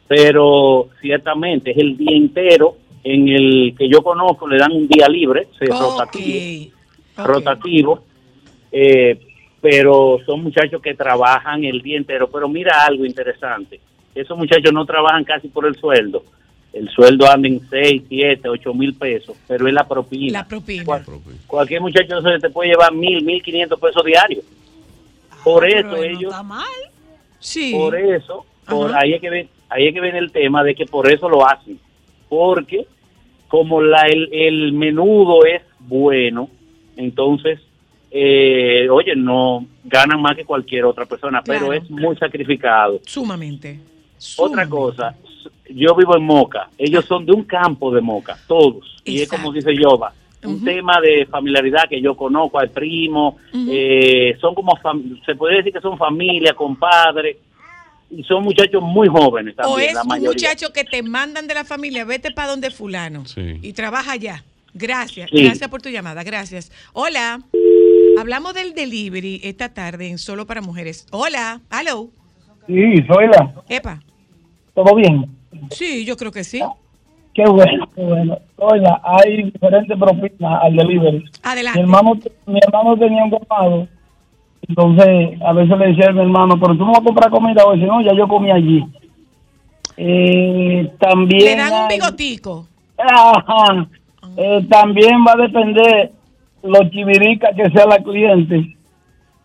[0.07, 5.07] Pero ciertamente es el día entero en el que yo conozco, le dan un día
[5.09, 6.71] libre, se rotativo,
[7.17, 8.03] rotativo
[8.71, 9.19] eh,
[9.61, 12.29] pero son muchachos que trabajan el día entero.
[12.29, 13.79] Pero mira algo interesante,
[14.15, 16.23] esos muchachos no trabajan casi por el sueldo.
[16.73, 20.39] El sueldo anda en 6, 7, 8 mil pesos, pero es la propina.
[20.39, 20.85] La propina.
[20.85, 21.03] Cual-
[21.45, 24.43] cualquier muchacho se te puede llevar mil, mil quinientos pesos diarios.
[25.43, 26.33] Por eso ellos,
[27.39, 27.73] Sí.
[27.75, 30.85] por eso, por ahí es que ven, ahí es que viene el tema de que
[30.85, 31.77] por eso lo hacen,
[32.29, 32.85] porque
[33.47, 36.47] como la el, el menudo es bueno,
[36.95, 37.59] entonces,
[38.11, 42.99] eh, oye, no ganan más que cualquier otra persona, pero es muy sacrificado.
[43.05, 43.79] Sumamente.
[44.37, 45.15] Otra cosa,
[45.69, 49.51] yo vivo en Moca, ellos son de un campo de Moca, todos, y es como
[49.51, 54.77] dice Yoba, un tema de familiaridad que yo conozco, al primo, eh, son como,
[55.25, 57.37] se puede decir que son familia, compadre,
[58.11, 60.29] y son muchachos muy jóvenes O también, es la un mayoría.
[60.31, 64.43] muchacho que te mandan de la familia, vete para donde fulano y trabaja allá.
[64.73, 65.43] Gracias, Sí.
[65.43, 66.71] gracias por tu llamada, gracias.
[66.93, 67.41] Hola,
[68.19, 71.05] hablamos del delivery esta tarde en Solo para Mujeres.
[71.11, 72.09] Hola, hello,
[72.67, 73.51] Sí, soy la.
[73.69, 73.99] epa.
[74.73, 75.25] ¿Todo bien?
[75.71, 76.61] Sí, yo creo que sí.
[77.33, 78.37] Qué bueno, qué bueno.
[78.57, 81.23] Oiga, hay diferentes propinas al delivery.
[81.43, 81.79] Adelante.
[81.79, 82.13] Mi hermano,
[82.45, 83.87] mi hermano tenía un colmado,
[84.67, 87.65] entonces a veces le decía a mi hermano, pero tú no vas a comprar comida
[87.65, 88.85] hoy, si no, ya yo comí allí.
[89.97, 92.67] Eh, también Le dan un hay- bigotico.
[92.97, 93.87] Ajá.
[94.37, 96.11] Eh, también va a depender
[96.63, 98.75] los chiviricas que sea la cliente,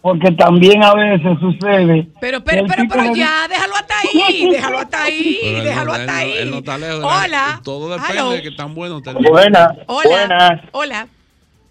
[0.00, 2.06] porque también a veces sucede.
[2.20, 6.16] Pero, pero, pero, pero ya, déjalo hasta ahí, déjalo hasta ahí, Pero déjalo él hasta
[6.18, 6.32] ahí.
[6.38, 7.04] él no está lejos.
[7.04, 7.60] Hola.
[7.64, 8.30] Todo depende Hello.
[8.30, 10.08] de que tan bueno te Buenas, Hola.
[10.10, 11.08] buenas, Hola.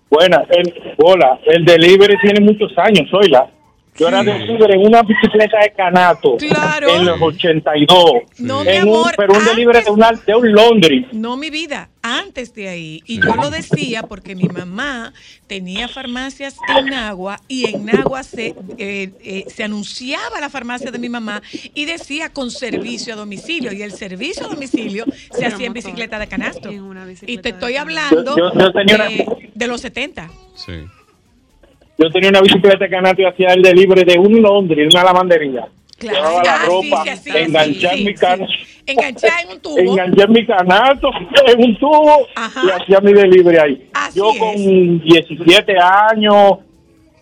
[0.10, 0.42] buenas.
[0.50, 3.48] El, hola, el delivery tiene muchos años, soy la.
[3.98, 4.26] Yo era Sí.
[4.26, 6.90] delivery en una bicicleta de canato Claro.
[6.90, 8.12] en los 82.
[8.40, 11.08] No, mi En un- amor, pero un delivery de, una, de un laundry.
[11.14, 13.02] No, mi vida, antes de ahí.
[13.06, 15.14] Y yo lo decía porque mi mamá
[15.48, 21.00] tenía farmacias en Nagua y en Nagua se, eh, eh, se anunciaba la farmacia de
[21.00, 21.42] mi mamá
[21.74, 23.72] y decía con servicio a domicilio.
[23.72, 26.70] Y el servicio a domicilio se hacía en bicicleta de canasto.
[27.26, 30.30] Y te estoy hablando Yo- yo de, de los 70.
[30.56, 30.74] Sí.
[31.98, 35.04] Yo tenía una bicicleta de canato y hacía el delivery de un laundry, de una
[35.04, 35.68] lavandería.
[35.98, 36.18] Claro.
[36.18, 38.52] Llevaba la Ah, ropa, sí, sí, enganché sí, mi canato.
[38.86, 39.78] Enganchada en un tubo.
[39.80, 41.10] Enganché mi canato
[41.48, 42.62] en un tubo Ajá.
[42.66, 43.90] y hacía mi delivery ahí.
[43.94, 44.38] Así Yo es.
[44.40, 45.74] con 17
[46.12, 46.60] años,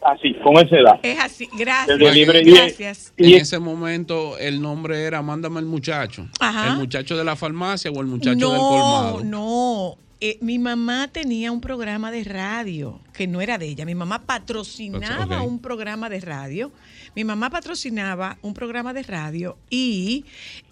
[0.02, 1.00] así, con esa edad.
[1.04, 2.00] Es así, El gracias.
[2.00, 3.14] delivery Gracias.
[3.16, 6.26] En ese momento el nombre era Mándame el muchacho.
[6.40, 6.70] Ajá.
[6.70, 9.22] El muchacho de la farmacia o el muchacho del No, colmado.
[9.24, 9.96] no.
[10.26, 13.84] Eh, mi mamá tenía un programa de radio que no era de ella.
[13.86, 16.72] Mi mamá patrocinaba un programa de radio.
[17.14, 20.24] Mi mamá patrocinaba un programa de radio y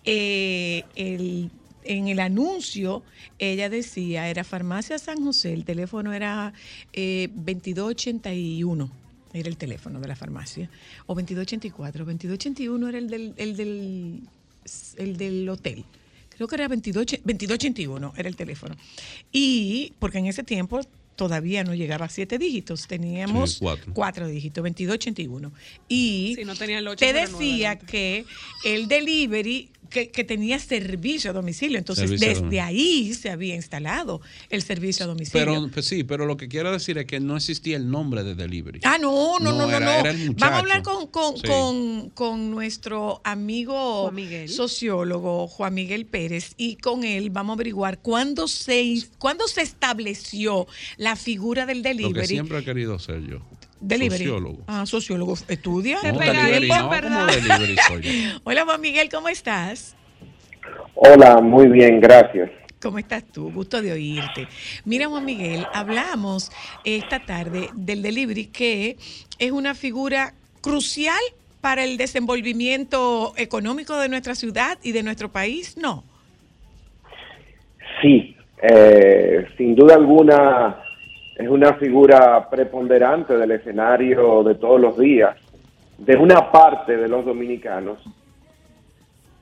[0.06, 1.50] eh, el-
[1.84, 3.04] en el anuncio
[3.40, 6.54] ella decía, era Farmacia San José, el teléfono era
[6.94, 8.90] eh, 2281.
[9.34, 10.70] Era el teléfono de la farmacia.
[11.08, 12.06] O 2284.
[12.06, 14.22] 2281 era el del, el del,
[14.98, 15.84] el del hotel.
[16.42, 18.76] Creo que era 22, 2281, era el teléfono.
[19.32, 20.82] Y porque en ese tiempo
[21.22, 23.94] todavía no llegaba a siete dígitos, teníamos Sí, cuatro.
[23.94, 25.54] cuatro dígitos, 2281.
[25.88, 28.26] Y Sí, no tenía el ocho, te decía que
[28.66, 32.64] el delivery, que, que tenía servicio a domicilio, entonces Servicio desde domicilio.
[32.64, 35.46] ahí se había instalado el servicio a domicilio.
[35.46, 38.34] Pero pues sí, pero lo que quiero decir es que no existía el nombre de
[38.34, 38.80] delivery.
[38.84, 39.92] Ah, no, no, no, no, era, no.
[39.92, 40.36] era el muchacho.
[40.40, 41.46] Vamos a hablar con, con, Sí.
[41.48, 44.12] con, con nuestro amigo
[44.48, 50.68] sociólogo Juan Miguel Pérez y con él vamos a averiguar cuándo se, cuándo se estableció
[50.98, 52.28] la figura del Lo que delivery.
[52.28, 53.40] siempre he querido ser yo.
[53.80, 54.26] Delivery.
[54.26, 54.64] Sociólogo.
[54.68, 55.36] Ah, sociólogo.
[55.48, 55.98] Estudia.
[56.04, 58.40] No, delivery no, como delivery soy yo.
[58.44, 59.96] Hola Juan Miguel, ¿cómo estás?
[60.94, 62.52] Hola, muy bien, gracias.
[62.82, 63.52] ¿Cómo estás tú?
[63.52, 64.48] Gusto de oírte.
[64.86, 66.52] Mira, Juan Miguel, hablamos
[66.84, 68.98] esta tarde del delivery que
[69.38, 71.20] es una figura crucial
[71.60, 75.78] para el desenvolvimiento económico de nuestra ciudad y de nuestro país.
[75.78, 76.04] No.
[78.02, 80.78] sí, eh, sin duda alguna
[81.42, 85.36] es una figura preponderante del escenario de todos los días,
[85.98, 88.00] de una parte de los dominicanos,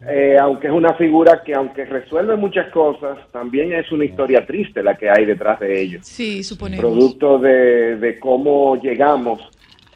[0.08, 4.82] Eh, aunque es una figura que aunque resuelve muchas cosas, también es una historia triste
[4.82, 6.00] la que hay detrás de ello.
[6.02, 6.86] Sí, suponemos.
[6.86, 9.42] Producto de, de cómo llegamos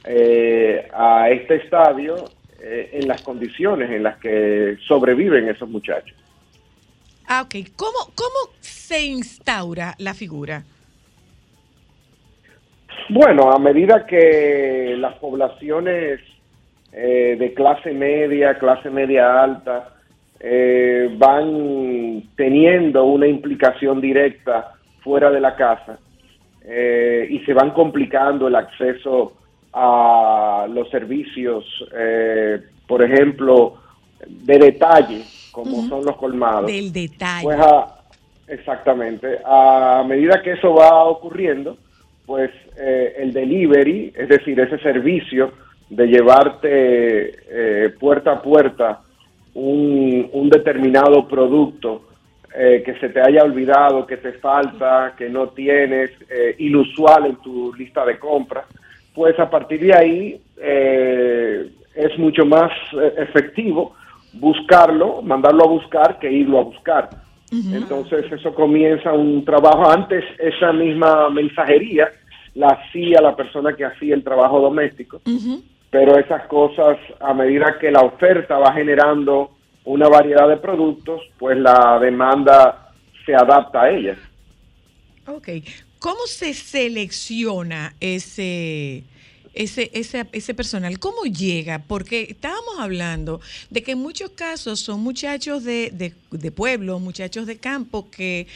[0.04, 2.16] eh, a este estadio
[2.60, 6.18] eh, en las condiciones en las que sobreviven esos muchachos.
[7.26, 7.56] Ah, ok.
[7.78, 10.66] ¿Cómo, ¿Cómo se instaura la figura?
[13.10, 16.19] Bueno, a medida que las poblaciones
[16.91, 19.89] eh, de clase media, clase media alta,
[20.39, 25.97] eh, van teniendo una implicación directa fuera de la casa
[26.65, 29.34] eh, y se van complicando el acceso
[29.73, 31.65] a los servicios,
[31.97, 33.75] eh, por ejemplo,
[34.27, 36.67] de detalle, como son los colmados.
[36.67, 37.43] Del detalle.
[37.43, 37.95] Pues a-
[38.47, 39.39] exactamente.
[39.45, 41.77] A medida que eso va ocurriendo,
[42.25, 45.51] pues eh, el delivery, es decir, ese servicio
[45.89, 49.01] de llevarte eh, puerta a puerta
[49.53, 52.03] un, determinado producto
[52.55, 57.36] eh, que se te haya olvidado, que te falta, que no tienes, eh, inusual en
[57.38, 58.65] tu lista de compras,
[59.13, 63.95] pues a partir de ahí eh, es mucho más eh, efectivo
[64.33, 67.09] buscarlo, mandarlo a buscar que irlo a buscar.
[67.74, 69.89] Entonces eso comienza un trabajo.
[69.89, 72.10] Antes esa misma mensajería
[72.56, 75.22] la hacía la persona que hacía el trabajo doméstico,
[75.89, 79.52] pero esas cosas a medida que la oferta va generando
[79.86, 82.92] una variedad de productos, pues la demanda
[83.26, 84.18] se adapta a ellas.
[85.28, 85.50] Ok.
[86.00, 89.04] ¿Cómo se selecciona ese,
[89.54, 91.00] ese, ese, ese personal?
[91.00, 91.80] ¿Cómo llega?
[91.88, 93.39] Porque estábamos hablando
[93.70, 98.48] de que en muchos casos son muchachos de, de, de pueblo, muchachos de campo que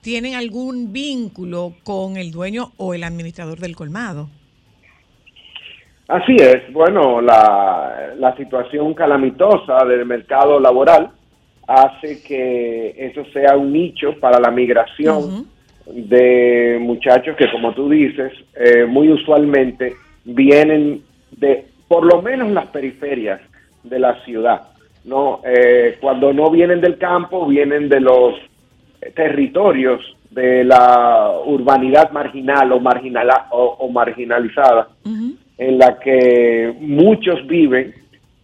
[0.00, 4.28] tienen algún vínculo con el dueño o el administrador del colmado.
[6.06, 11.10] Así es, bueno, la, la situación calamitosa del mercado laboral
[11.66, 15.48] hace que eso sea un nicho para la migración
[15.86, 21.02] de muchachos que, como tú dices, eh, muy usualmente vienen
[21.36, 23.40] de por lo menos las periferias
[23.82, 24.62] de la ciudad.
[25.04, 28.34] No, Eh, cuando no vienen del campo, vienen de los
[29.14, 34.88] territorios de la urbanidad marginal o, marginala- o- o marginalizada
[35.58, 37.94] en la que muchos viven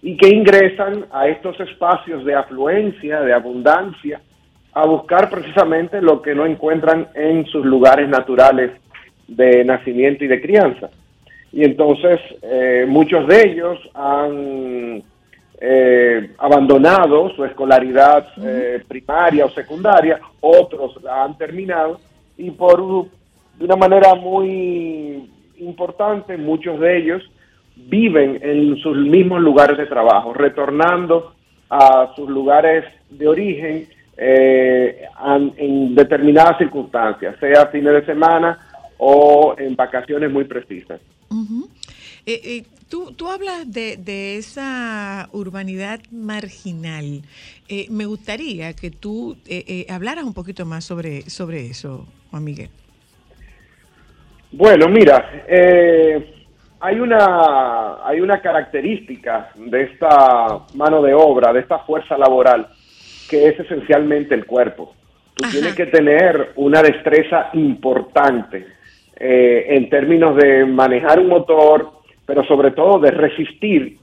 [0.02, 4.20] y que ingresan a estos espacios de afluencia, de abundancia,
[4.72, 8.70] a buscar precisamente lo que no encuentran en sus lugares naturales
[9.26, 10.90] de nacimiento y de crianza.
[11.52, 15.02] Y entonces eh, muchos de ellos han
[15.60, 22.00] eh, abandonado su escolaridad eh, primaria o secundaria, otros la han terminado
[22.38, 22.80] y por
[23.58, 27.22] de una manera muy importante, muchos de ellos
[27.76, 31.34] viven en sus mismos lugares de trabajo, retornando
[31.68, 33.86] a sus lugares de origen
[34.16, 35.04] eh,
[35.56, 38.58] en determinadas circunstancias, sea fines de semana
[38.96, 41.00] o en vacaciones muy precisas.
[42.26, 47.22] Eh, eh, tú, tú hablas de, de esa urbanidad marginal.
[47.68, 52.70] Eh, me gustaría que tú eh, hablaras un poquito más sobre, sobre eso, Juan Miguel.
[54.52, 56.44] Bueno, mira, eh,
[56.80, 62.66] hay una hay una característica de esta mano de obra, de esta fuerza laboral,
[63.28, 64.94] que es esencialmente el cuerpo.
[65.36, 68.66] Tú tienes que tener una destreza importante
[69.20, 71.90] eh, en términos de manejar un motor,
[72.24, 73.98] pero sobre todo de resistir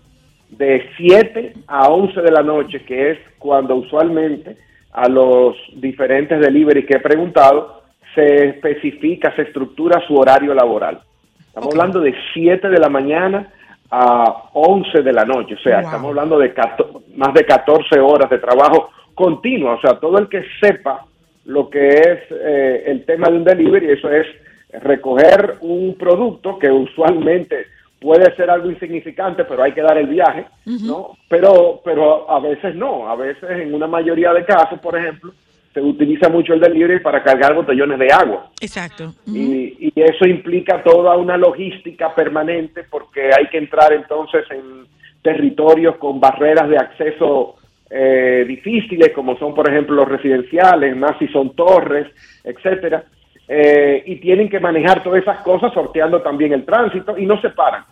[0.49, 4.56] de 7 a 11 de la noche, que es cuando usualmente
[4.93, 7.82] a los diferentes delivery que he preguntado
[8.13, 10.99] se especifica, se estructura su horario laboral.
[11.47, 13.51] Estamos hablando de 7 de la mañana
[13.89, 15.86] a 11 de la noche, o sea, Wow.
[15.86, 20.27] estamos hablando de 14 más de 14 horas de trabajo continuo, o sea, todo el
[20.27, 21.06] que sepa
[21.45, 24.27] lo que es eh, el tema de un delivery, eso es
[24.72, 27.68] recoger un producto que usualmente
[27.99, 31.18] puede ser algo insignificante, pero hay que dar el viaje, ¿no?
[31.28, 35.34] Pero, pero a veces no, a veces en una mayoría de casos, por ejemplo,
[35.74, 38.49] se utiliza mucho el delivery para cargar botellones de agua.
[38.61, 39.13] Exacto.
[39.28, 44.86] Y, y eso implica toda una logística permanente porque hay que entrar entonces en
[45.22, 47.55] territorios con barreras de acceso
[47.89, 52.07] eh, difíciles, como son, por ejemplo, los residenciales, más si son torres,
[52.43, 53.05] etcétera.
[53.48, 57.50] Eh, y tienen que manejar todas esas cosas sorteando también el tránsito y no se
[57.52, 57.86] paran.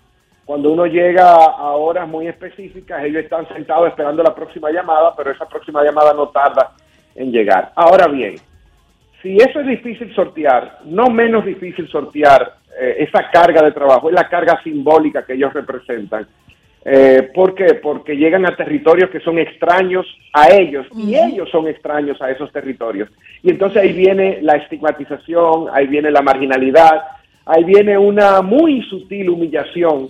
[0.46, 5.32] Cuando uno llega a horas muy específicas, ellos están sentados esperando la próxima llamada, pero
[5.32, 6.74] esa próxima llamada no tarda
[7.16, 7.72] en llegar.
[7.76, 8.36] Ahora bien,
[9.22, 14.16] si eso es difícil sortear, no menos difícil sortear eh, esa carga de trabajo, es
[14.16, 16.28] la carga simbólica que ellos representan.
[16.88, 17.74] Eh, ¿Por qué?
[17.82, 22.52] Porque llegan a territorios que son extraños a ellos y ellos son extraños a esos
[22.52, 23.10] territorios.
[23.42, 27.02] Y entonces ahí viene la estigmatización, ahí viene la marginalidad,
[27.46, 30.10] ahí viene una muy sutil humillación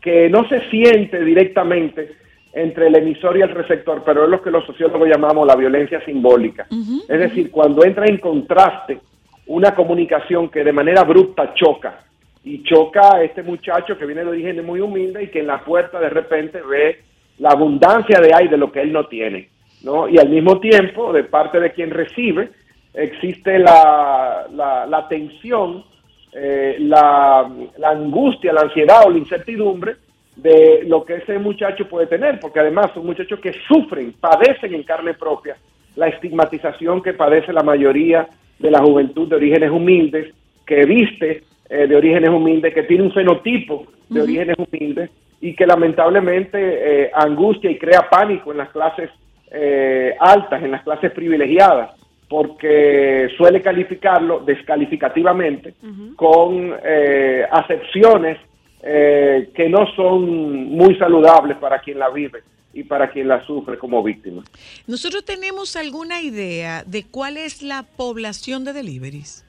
[0.00, 2.16] que no se siente directamente
[2.52, 6.04] entre el emisor y el receptor, pero es lo que los sociólogos llamamos la violencia
[6.04, 6.66] simbólica.
[7.08, 8.98] Es decir, cuando entra en contraste
[9.46, 12.05] una comunicación que de manera abrupta choca,
[12.46, 15.64] y choca a este muchacho que viene de origen muy humilde y que en la
[15.64, 17.00] puerta de repente ve
[17.40, 19.48] la abundancia de hay de lo que él no tiene,
[19.82, 20.08] ¿no?
[20.08, 22.50] Y al mismo tiempo, de parte de quien recibe,
[22.94, 25.84] existe la, la, tensión,
[26.32, 29.96] eh, la, la angustia, la ansiedad o la incertidumbre
[30.36, 34.84] de lo que ese muchacho puede tener, porque además son muchachos que sufren, padecen en
[34.84, 35.56] carne propia
[35.96, 38.28] la estigmatización que padece la mayoría
[38.60, 40.32] de la juventud de orígenes humildes,
[40.64, 45.10] que viste eh, de orígenes humildes, que tiene un fenotipo de orígenes humildes
[45.40, 49.10] y que lamentablemente eh, angustia y crea pánico en las clases
[49.50, 51.92] eh, altas, en las clases privilegiadas,
[52.28, 55.74] porque suele calificarlo descalificativamente
[56.16, 58.38] con eh, acepciones
[58.82, 62.42] eh, que no son muy saludables para quien la vive
[62.72, 64.42] y para quien la sufre como víctima.
[64.86, 69.45] ¿Nosotros tenemos alguna idea de cuál es la población de deliveries?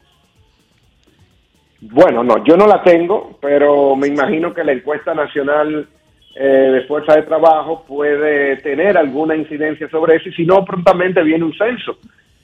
[1.81, 5.87] Bueno, no, yo no la tengo, pero me imagino que la encuesta nacional
[6.35, 11.21] eh, de fuerza de trabajo puede tener alguna incidencia sobre eso y si no, prontamente
[11.23, 11.97] viene un censo,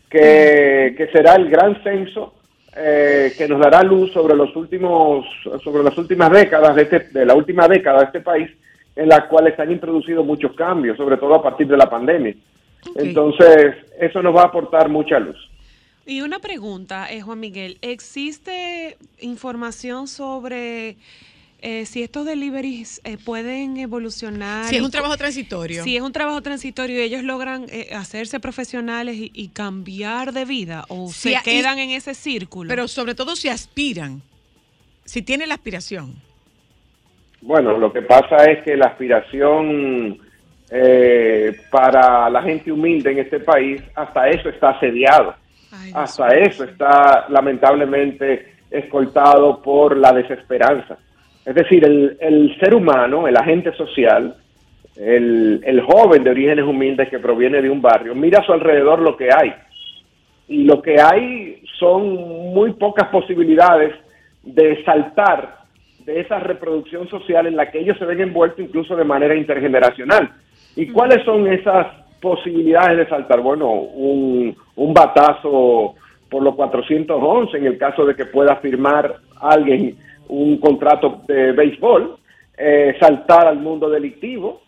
[0.09, 2.33] que, que será el gran censo
[2.75, 5.27] eh, que nos dará luz sobre los últimos,
[5.63, 8.49] sobre las últimas décadas de, este, de la última década de este país,
[8.95, 12.33] en la cual se han introducido muchos cambios, sobre todo a partir de la pandemia.
[12.95, 15.37] Entonces, eso nos va a aportar mucha luz.
[16.05, 20.97] Y una pregunta, eh, Juan Miguel, ¿existe información sobre
[21.61, 24.65] eh, si estos deliveries eh, pueden evolucionar?
[24.65, 25.81] Si es un trabajo transitorio.
[25.83, 30.43] Si es un trabajo transitorio y ellos logran eh, hacerse profesionales y, y cambiar de
[30.43, 32.67] vida o Si se a- y- quedan en ese círculo.
[32.67, 34.21] Pero sobre todo si aspiran,
[35.05, 36.13] si tienen la aspiración.
[37.41, 40.17] Bueno, lo que pasa es que la aspiración
[40.69, 45.35] eh, para la gente humilde en este país, hasta eso está asediado.
[45.93, 50.97] Hasta eso está lamentablemente escoltado por la desesperanza.
[51.45, 54.35] Es decir, el, el ser humano, el agente social,
[54.95, 58.99] el, el joven de orígenes humildes que proviene de un barrio, mira a su alrededor
[58.99, 59.53] lo que hay.
[60.47, 62.13] Y lo que hay son
[62.53, 63.93] muy pocas posibilidades
[64.43, 65.63] de saltar
[66.05, 70.31] de esa reproducción social en la que ellos se ven envueltos incluso de manera intergeneracional.
[70.75, 71.87] ¿Y cuáles son esas
[72.23, 73.41] posibilidades de saltar?
[73.41, 75.95] Bueno, un, un batazo
[76.29, 79.97] por los 411 en el caso de que pueda firmar alguien
[80.29, 82.17] un contrato de béisbol,
[82.57, 84.61] eh, saltar al mundo delictivo,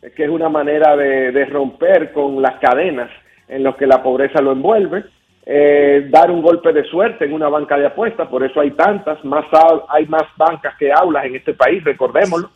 [0.00, 3.10] eh, que es una manera de, romper con las cadenas
[3.46, 5.04] en las que la pobreza lo envuelve,
[5.44, 9.24] eh, dar un golpe de suerte en una banca de apuestas, por eso hay tantas,
[9.24, 9.44] más
[9.88, 12.50] hay más bancas que aulas en este país, recordémoslo,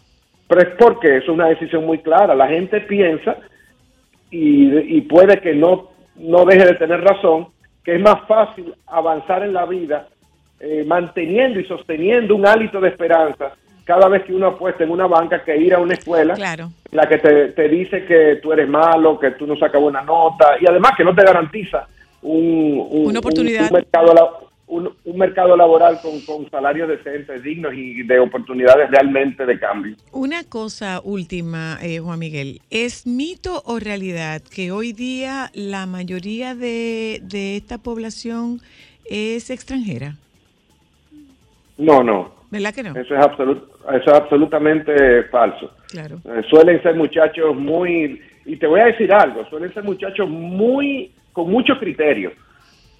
[0.48, 3.36] pero es porque es una decisión muy clara, la gente piensa
[4.30, 7.48] y, y puede que no, no deje de tener razón,
[7.84, 10.08] que es más fácil avanzar en la vida
[10.60, 13.52] eh, manteniendo y sosteniendo un hálito de esperanza
[13.84, 16.70] cada vez que uno apuesta en una banca que ir a una escuela Claro.
[16.90, 20.56] la que te, te dice que tú eres malo, que tú no sacas buena nota
[20.60, 21.86] y además que no te garantiza
[22.22, 23.60] un, un- Una oportunidad.
[23.60, 28.90] un- un mercado, un, un mercado laboral con, con salarios decentes, dignos y de oportunidades
[28.90, 29.94] realmente de cambio.
[30.12, 36.54] Una cosa última, eh, Juan Miguel, ¿es mito o realidad que hoy día la mayoría
[36.54, 38.60] de, de esta población
[39.08, 40.16] es extranjera?
[41.78, 42.34] No, no.
[42.50, 42.90] ¿Verdad que no?
[42.98, 43.64] Eso es, absolut-
[44.00, 45.70] eso es absolutamente falso.
[45.88, 46.20] Claro.
[46.24, 51.12] Eh, suelen ser muchachos muy, y te voy a decir algo, suelen ser muchachos muy,
[51.32, 52.32] con mucho criterio.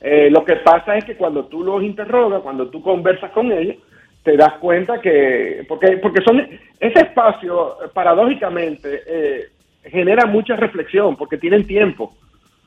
[0.01, 3.76] Eh, lo que pasa es que cuando tú los interrogas, cuando tú conversas con ellos,
[4.22, 6.40] te das cuenta que, porque, porque son,
[6.80, 9.44] ese espacio, paradójicamente, eh,
[9.84, 12.14] genera mucha reflexión, porque tienen tiempo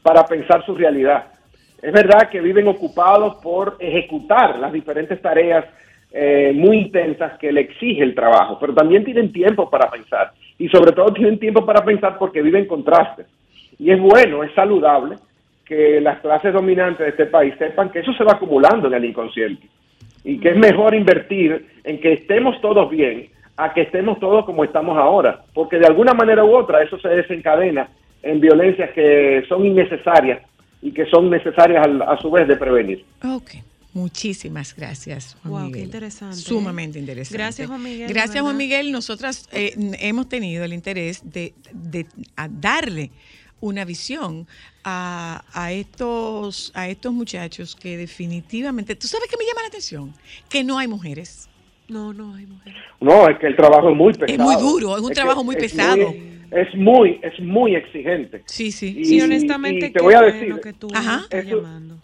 [0.02, 1.26] para pensar su realidad.
[1.82, 5.66] Es verdad que viven ocupados por ejecutar las diferentes tareas
[6.12, 10.68] eh, muy intensas que le exige el trabajo, pero también tienen tiempo para pensar y
[10.70, 13.28] sobre todo tienen tiempo para pensar porque viven contrastes.
[13.78, 15.18] Y es bueno, es saludable
[15.70, 19.06] que las clases dominantes de este país sepan que eso se va acumulando en el
[19.06, 19.68] inconsciente
[20.24, 24.64] y que es mejor invertir en que estemos todos bien a que estemos todos como
[24.64, 27.88] estamos ahora, porque de alguna manera u otra eso se desencadena
[28.24, 30.42] en violencias que son innecesarias
[30.82, 33.06] y que son necesarias a, su vez de prevenir.
[33.24, 33.52] Ok.
[33.94, 35.86] Muchísimas gracias, Juan Wow, qué Miguel.
[35.86, 36.36] interesante.
[36.36, 37.38] Sumamente interesante.
[37.38, 38.58] Gracias, Juan Miguel, Gracias, Juan.
[38.58, 38.92] Miguel.
[38.92, 42.06] Nosotras eh, hemos tenido el interés de, de
[42.38, 43.12] a darle
[43.62, 44.48] una visión
[44.90, 50.14] a, a estos a estos muchachos que definitivamente, ¿tú sabes qué me llama la atención?
[50.50, 51.48] Que no hay mujeres.
[51.88, 52.80] No, no hay mujeres.
[53.00, 54.44] No, es que el trabajo es muy pesado.
[54.44, 55.98] muy duro, es un trabajo muy es pesado.
[56.12, 58.42] muy- es muy, es muy exigente.
[58.46, 58.96] Sí, sí.
[58.98, 61.22] Y- Sí, honestamente, y te voy a bueno decir, que tú Ajá.
[61.24, 61.96] estás Eso- llamando.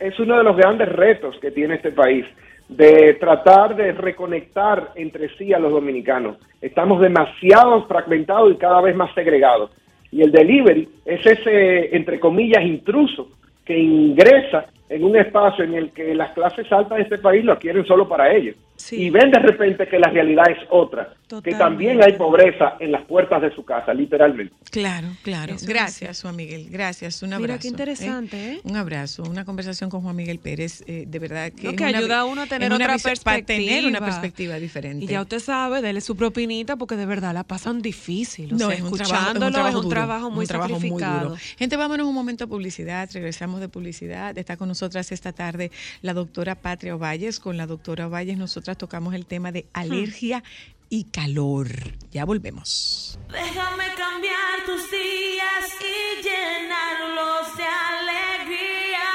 [0.00, 2.24] es uno de los grandes retos que tiene este país,
[2.68, 6.36] de tratar de reconectar entre sí a los dominicanos.
[6.60, 9.70] Estamos demasiado fragmentados y cada vez más segregados.
[10.16, 13.28] Y el delivery es ese, entre comillas, intruso
[13.66, 17.58] que ingresa en un espacio en el que las clases altas de este país lo
[17.58, 18.56] quieren solo para ellos.
[18.90, 23.02] Y ven de repente que la realidad es otra, que también hay pobreza en las
[23.04, 24.54] puertas de su casa, literalmente.
[24.70, 25.54] Claro, claro.
[25.54, 26.68] Eso es Gracias, Juan Miguel.
[26.70, 27.22] Gracias.
[27.22, 27.42] Un abrazo.
[27.42, 28.60] Mira qué interesante, ¿eh?
[28.64, 31.84] Un abrazo, una conversación con Juan Miguel Pérez, eh, de verdad que, No, es que
[31.84, 33.24] una ayuda a uno a tener una otra perspectiva.
[33.24, 35.04] Para tener una perspectiva diferente.
[35.04, 38.52] Y ya usted sabe, dele su propinita porque de verdad la pasan difícil.
[38.54, 40.42] O No, sea, es un trabajo, es escuchándolo un trabajo, es un duro, trabajo muy
[40.44, 41.28] un trabajo muy sacrificado.
[41.30, 41.40] duro.
[41.58, 43.08] Gente, vámonos un momento a publicidad.
[43.12, 44.36] Regresamos de publicidad.
[44.38, 45.70] Está con nosotras esta tarde
[46.02, 47.40] la doctora Patria Ovalles.
[47.40, 48.36] Con la doctora Ovalles
[48.66, 50.42] nosotras tocamos el tema de alergia
[50.88, 51.68] y calor.
[52.10, 53.16] Ya volvemos.
[53.30, 59.06] Déjame cambiar tus días y llenarlos de alegría.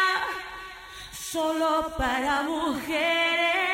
[1.11, 3.70] Solo para mujeres.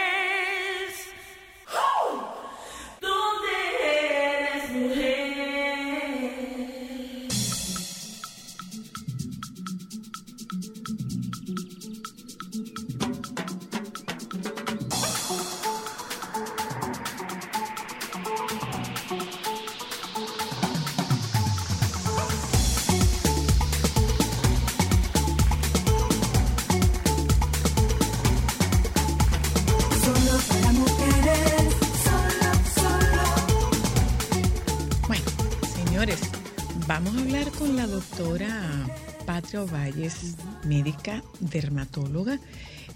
[36.88, 38.88] Vamos a hablar con la doctora
[39.26, 40.36] Patria Valles,
[40.66, 42.40] médica dermatóloga,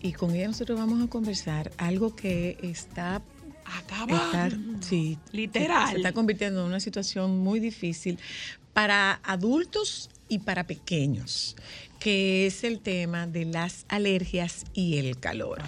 [0.02, 3.22] y con ella nosotros vamos a conversar algo que está
[4.08, 4.50] está-
[4.82, 5.89] sí, Literal.
[5.92, 8.18] Se está convirtiendo en una situación muy difícil
[8.74, 11.56] para adultos y para pequeños,
[12.00, 15.62] que es el tema de las alergias y el calor.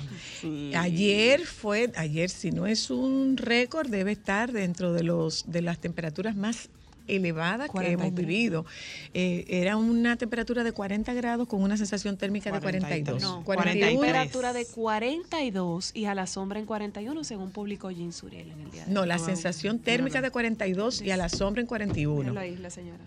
[0.75, 5.79] Ayer fue, ayer si no es un récord, debe estar dentro de los de las
[5.79, 6.69] temperaturas más
[7.07, 8.15] elevadas que hemos 43.
[8.15, 8.65] vivido.
[9.13, 13.21] Eh, era una temperatura de 40 grados con una sensación térmica de 42.
[13.21, 14.01] No, 41.
[14.01, 18.71] temperatura de 42 y a la sombra en 41, según publicó Jean Suriel en el
[18.71, 19.07] día de No, hoy.
[19.07, 19.25] la Wow.
[19.25, 22.19] sensación térmica de 42 y a la sombra en 41.
[22.19, 23.03] Míralo ahí, la señora.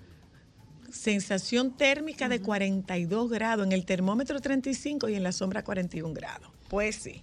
[0.91, 6.49] Sensación térmica de 42 grados, en el termómetro 35 y en la sombra 41 grados.
[6.69, 7.23] Pues sí.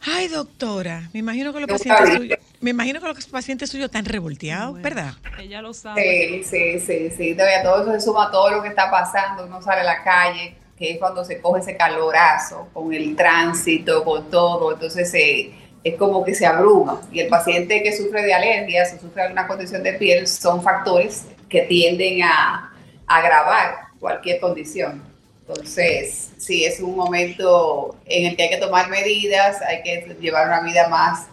[0.00, 4.04] Ay, doctora, me imagino que los pacientes suyos, me imagino que los pacientes suyos están
[4.04, 5.12] revolteados, ¿verdad?
[5.38, 6.42] Ella lo sabe.
[6.42, 7.34] Sí, sí, sí, sí.
[7.34, 9.46] Todavía todo eso se suma a todo lo que está pasando.
[9.46, 14.04] Uno sale a la calle, que es cuando se coge ese calorazo, con el tránsito,
[14.04, 14.72] con todo.
[14.72, 15.52] Entonces eh,
[15.84, 17.00] es como que se abruma.
[17.12, 20.62] Y el paciente que sufre de alergias o sufre de alguna condición de piel son
[20.62, 22.72] factores que tienden a,
[23.06, 25.02] a agravar cualquier condición.
[25.46, 30.46] Entonces, sí, es un momento en el que hay que tomar medidas, hay que llevar
[30.46, 31.26] una vida más,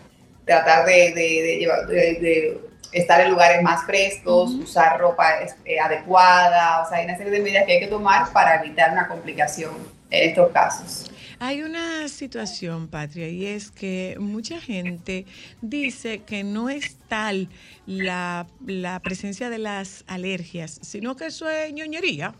[0.45, 2.59] tratar de, de- de llevar- de-
[2.91, 5.25] estar en lugares más frescos, usar ropa
[5.65, 8.91] eh, adecuada, o sea, hay una serie de medidas que hay que tomar para evitar
[8.93, 9.71] una complicación
[10.09, 11.11] en estos casos.
[11.39, 15.25] Hay una situación, Patria, y es que mucha gente
[15.61, 17.49] dice que no es tal
[17.85, 22.33] la, la presencia de las alergias, sino que eso es ñoñería.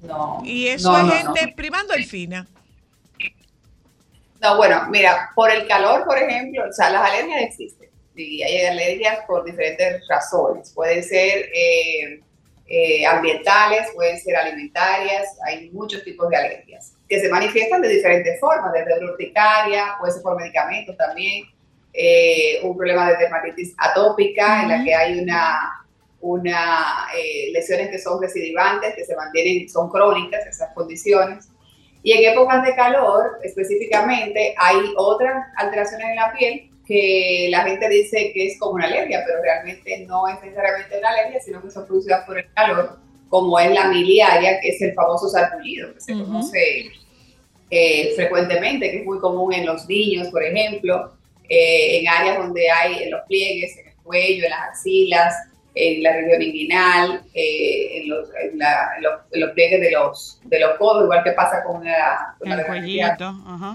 [0.00, 0.40] No.
[0.44, 1.56] Y eso no, es no, gente no.
[1.56, 2.46] privando el fina.
[4.42, 7.88] No, bueno, mira, por el calor, por ejemplo, o sea, las alergias existen.
[8.14, 10.72] Y hay alergias por diferentes razones.
[10.74, 12.20] Pueden ser eh,
[12.66, 18.40] eh, ambientales, pueden ser alimentarias, hay muchos tipos de alergias que se manifiestan de diferentes
[18.40, 21.44] formas, desde urticaria, puede ser por medicamentos también,
[21.92, 25.84] eh, un problema de dermatitis atópica en la que hay una,
[26.22, 31.48] una eh, lesiones que son recidivantes, que se mantienen, son crónicas esas condiciones.
[32.02, 37.88] Y en épocas de calor, específicamente, hay otras alteraciones en la piel que la gente
[37.88, 41.70] dice que es como una alergia, pero realmente no es necesariamente una alergia, sino que
[41.70, 42.98] son producidas por el calor,
[43.28, 46.90] como es la miliaria, que es el famoso sarpullido, que se conoce
[47.70, 51.12] eh, frecuentemente, que es muy común en los niños, por ejemplo,
[51.48, 55.34] eh, en áreas donde hay en los pliegues, en el cuello, en las axilas,
[55.74, 59.90] en la región inguinal, eh, en, los, en, la- en los, en los pliegues de
[59.90, 63.00] los, de los codos, igual que pasa con la, con la El dermatititis.
[63.06, 63.74] cuellito, ajá.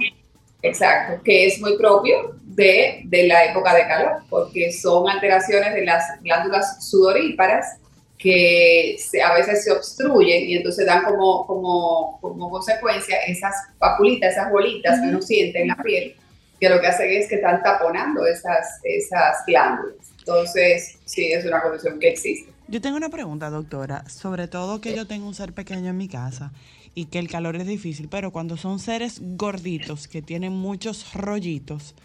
[0.63, 5.85] Exacto, que es muy propio de, de la época de calor, porque son alteraciones de
[5.85, 7.77] las glándulas sudoríparas
[8.17, 14.31] que se- a veces se obstruyen y entonces dan como, como, como consecuencia esas papulitas,
[14.33, 16.15] esas bolitas que uno siente en la piel,
[16.59, 19.95] que lo que hacen es que están taponando esas, esas glándulas.
[20.19, 22.51] Entonces, sí, es una condición que existe.
[22.67, 26.09] Yo tengo una pregunta, doctora, sobre todo que yo tengo un ser pequeño en mi
[26.09, 26.51] casa
[26.93, 31.95] y que el calor es difícil, pero cuando son seres gorditos que tienen muchos rollitos,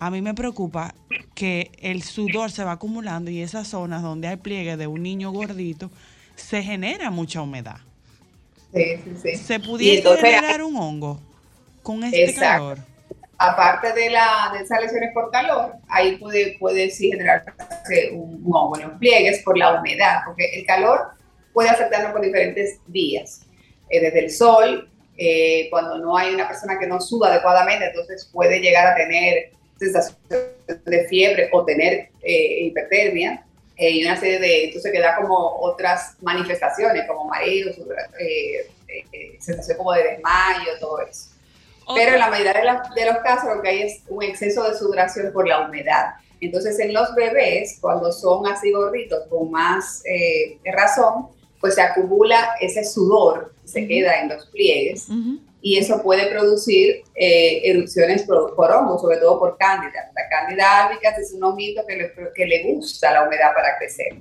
[0.00, 0.94] a mí me preocupa
[1.34, 5.30] que el sudor se va acumulando y esas zonas donde hay pliegue de un niño
[5.30, 5.90] gordito
[6.34, 7.76] se genera mucha humedad.
[8.74, 9.36] Sí, sí, sí.
[9.36, 11.20] ¿Se entonces- generar un hongo
[11.84, 12.74] con este Exacto.
[12.74, 12.93] calor?
[13.50, 17.50] Aparte de, la, de esas lesiones por calor, ahí puede, puede sí generarse
[18.12, 21.08] un, un pliegues por la humedad, porque el calor
[21.52, 23.42] puede afectarnos por diferentes vías.
[23.90, 28.28] Eh, desde el sol, eh, cuando no hay una persona que no suda adecuadamente, entonces
[28.32, 30.16] puede llegar a tener sensación
[30.84, 33.44] de fiebre o tener eh, hipertermia.
[33.76, 37.76] eh, y una serie de, entonces que da como otras manifestaciones, como mareos,
[39.40, 41.33] sensación como de desmayo, todo eso.
[41.94, 44.62] Pero en la mayoría de, la- de los casos lo que hay es un exceso
[44.68, 46.14] de sudoración por la humedad.
[46.40, 51.28] Entonces en los bebés, cuando son así gorditos, con más eh, razón,
[51.60, 55.06] pues se acumula ese sudor, se queda en los pliegues
[55.62, 60.10] y eso puede producir eh, erupciones por, por hongos, sobre todo por cándida.
[60.14, 64.14] La cándida albicans es un honguito que le, que le gusta la humedad para crecer.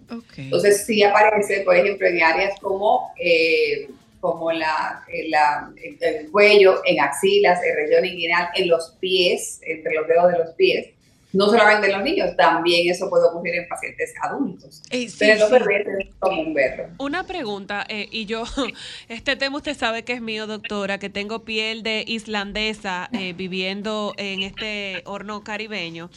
[0.44, 3.90] Entonces sí aparece, por ejemplo, en áreas como, eh,
[4.24, 10.08] como la, en el cuello, en axilas, en región inguinal, en los pies, entre los
[10.08, 10.88] dedos de los pies.
[11.34, 14.82] No solamente en los niños, también eso puede ocurrir en pacientes adultos.
[14.90, 15.56] Ey, sí, Pero sí.
[16.00, 16.86] es común verlo.
[17.00, 18.46] Una pregunta, eh, y yo,
[19.10, 24.14] este tema usted sabe que es mío, doctora, que tengo piel de islandesa eh, viviendo
[24.16, 26.10] en este horno caribeño.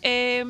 [0.00, 0.46] Eh,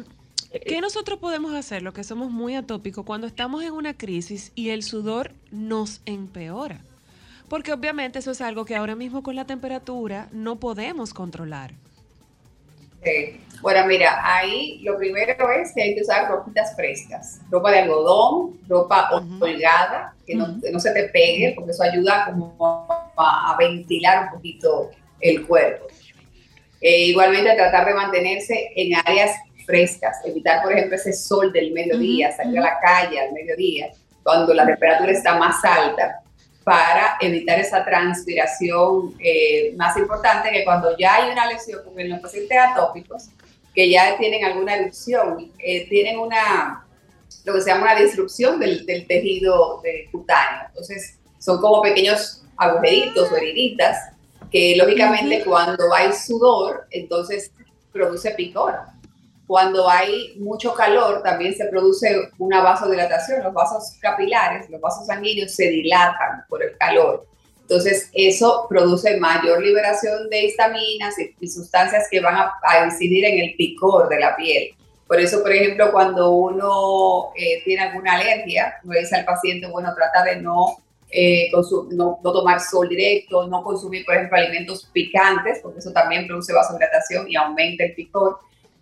[0.64, 4.68] ¿Qué nosotros podemos hacer, los que somos muy atópicos, cuando estamos en una crisis y
[4.68, 6.84] el sudor nos empeora?
[7.50, 11.72] Porque obviamente eso es algo que ahora mismo con la temperatura no podemos controlar.
[13.02, 13.40] Sí.
[13.60, 18.60] Bueno, mira, ahí lo primero es que hay que usar ropitas frescas, ropa de algodón,
[18.68, 22.86] ropa holgada, que no, se te pegue, porque eso ayuda como
[23.16, 25.88] a, a ventilar un poquito el cuerpo.
[26.80, 29.32] Eh, igualmente tratar de mantenerse en áreas
[29.66, 33.90] frescas, evitar, por ejemplo, ese sol del mediodía, salir a la calle al mediodía,
[34.22, 36.22] cuando la temperatura está más alta,
[36.64, 42.10] para evitar esa transpiración eh, más importante que cuando ya hay una lesión, como en
[42.10, 43.28] los pacientes atópicos,
[43.74, 46.84] que ya tienen alguna erupción, eh, tienen una,
[47.44, 50.66] lo que se llama una disrupción del, del tejido de cutáneo.
[50.68, 53.96] Entonces, son como pequeños agujeritos o heriditas
[54.50, 57.52] que lógicamente cuando hay sudor, entonces
[57.92, 58.74] produce picor.
[59.50, 63.42] Cuando hay mucho calor, también se produce una vasodilatación.
[63.42, 67.26] Los vasos capilares, los vasos sanguíneos se dilatan por el calor.
[67.62, 73.24] Entonces, eso produce mayor liberación de histaminas y, y sustancias que van a, a incidir
[73.24, 74.70] en el picor de la piel.
[75.08, 79.92] Por eso, por ejemplo, cuando uno eh, tiene alguna alergia, uno dice al paciente, bueno,
[79.96, 80.76] trata de no,
[81.10, 81.50] eh,
[81.90, 86.52] no, no tomar sol directo, no consumir, por ejemplo, alimentos picantes, porque eso también produce
[86.52, 88.38] vasodilatación y aumenta el picor.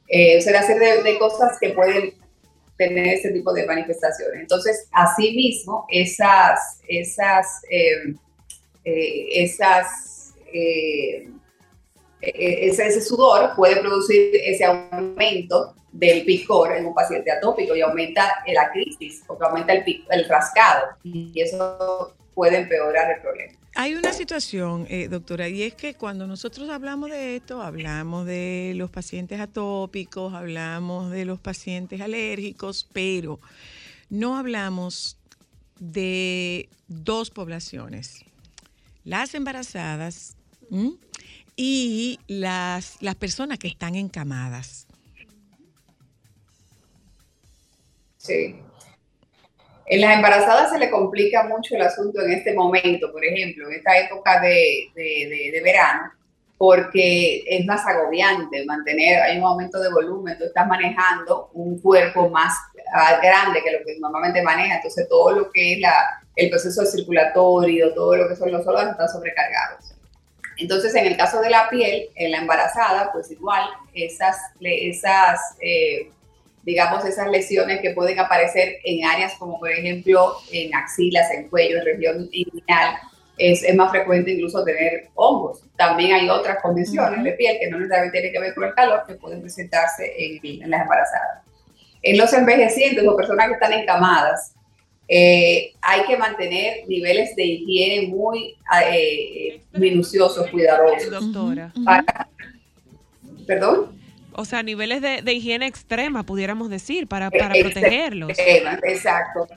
[0.09, 2.15] Eh, o sea, hacer de, de cosas que pueden
[2.79, 4.41] tener ese tipo de manifestaciones.
[4.41, 8.15] Entonces, asimismo, esas, esas, eh,
[8.85, 11.29] eh, esas, eh,
[12.23, 17.81] eh, ese, ese sudor puede producir ese aumento del picor en un paciente atópico y
[17.81, 23.58] aumenta la crisis, porque aumenta el, pic- el rascado y eso puede empeorar el problema.
[23.75, 28.73] Hay una situación, eh, doctora, y es que cuando nosotros hablamos de esto, hablamos de
[28.77, 33.39] los pacientes atópicos, hablamos de los pacientes alérgicos, pero
[34.11, 35.19] no hablamos
[35.79, 38.25] de dos poblaciones,
[39.05, 40.37] las embarazadas
[41.57, 44.87] y las, las personas que están encamadas.
[48.17, 48.57] Sí.
[49.89, 53.75] En las embarazadas se le complica mucho el asunto en este momento, por ejemplo, en
[53.77, 56.13] esta época de, de- de- de verano,
[56.59, 62.29] porque es más agobiante mantener, hay un aumento de volumen, tú estás manejando un cuerpo
[62.29, 62.53] más
[62.93, 65.95] ah, grande que lo que normalmente maneja, entonces todo lo que es la,
[66.37, 69.95] el proceso circulatorio, todo lo que son los órganos están sobrecargados.
[70.57, 73.63] Entonces, en el caso de la piel, en la embarazada, pues igual,
[73.95, 76.11] esas, esas, eh,
[76.65, 81.79] digamos, esas lesiones que pueden aparecer en áreas como, por ejemplo, en axilas, en cuello,
[81.79, 82.97] en región inguinal,
[83.39, 85.63] es, es más frecuente incluso tener hongos.
[85.77, 89.05] También hay otras condiciones de piel que no necesariamente tienen que ver con el calor
[89.07, 91.45] que pueden presentarse en, en las embarazadas.
[92.03, 94.55] En los envejecientes o personas que están encamadas,
[95.07, 98.57] eh, hay que mantener niveles de higiene muy
[98.93, 101.11] eh, minuciosos, cuidadosos.
[101.11, 101.73] Doctora.
[101.85, 102.29] Para-
[103.47, 103.98] ¿Perdón?
[104.39, 108.31] O sea, niveles de, de higiene extrema, pudiéramos decir, para, para Ex- protegerlos.
[108.31, 109.49] extrema, Exacto.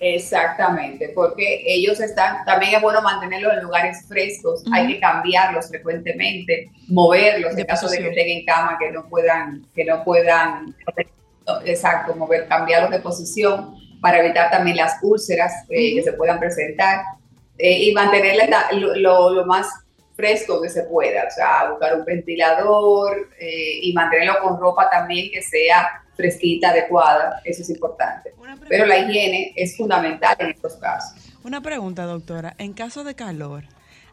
[0.00, 6.70] Exactamente, porque ellos están, también es bueno mantenerlos en lugares frescos, hay que cambiarlos frecuentemente,
[6.88, 10.74] moverlos en caso de que estén en cama, que no puedan, que no puedan,
[11.64, 17.02] exacto, mover, cambiarlos de posición para evitar también las úlceras eh, que se puedan presentar
[17.58, 19.68] eh, y mantenerles lo, lo- lo más
[20.14, 25.30] fresco que se pueda, o sea, buscar un ventilador eh, y mantenerlo con ropa también
[25.32, 28.34] que sea fresquita, adecuada, eso es importante.
[28.68, 31.18] Pero la higiene es fundamental en estos casos.
[31.42, 32.54] Una pregunta, doctora.
[32.58, 33.64] En caso de calor,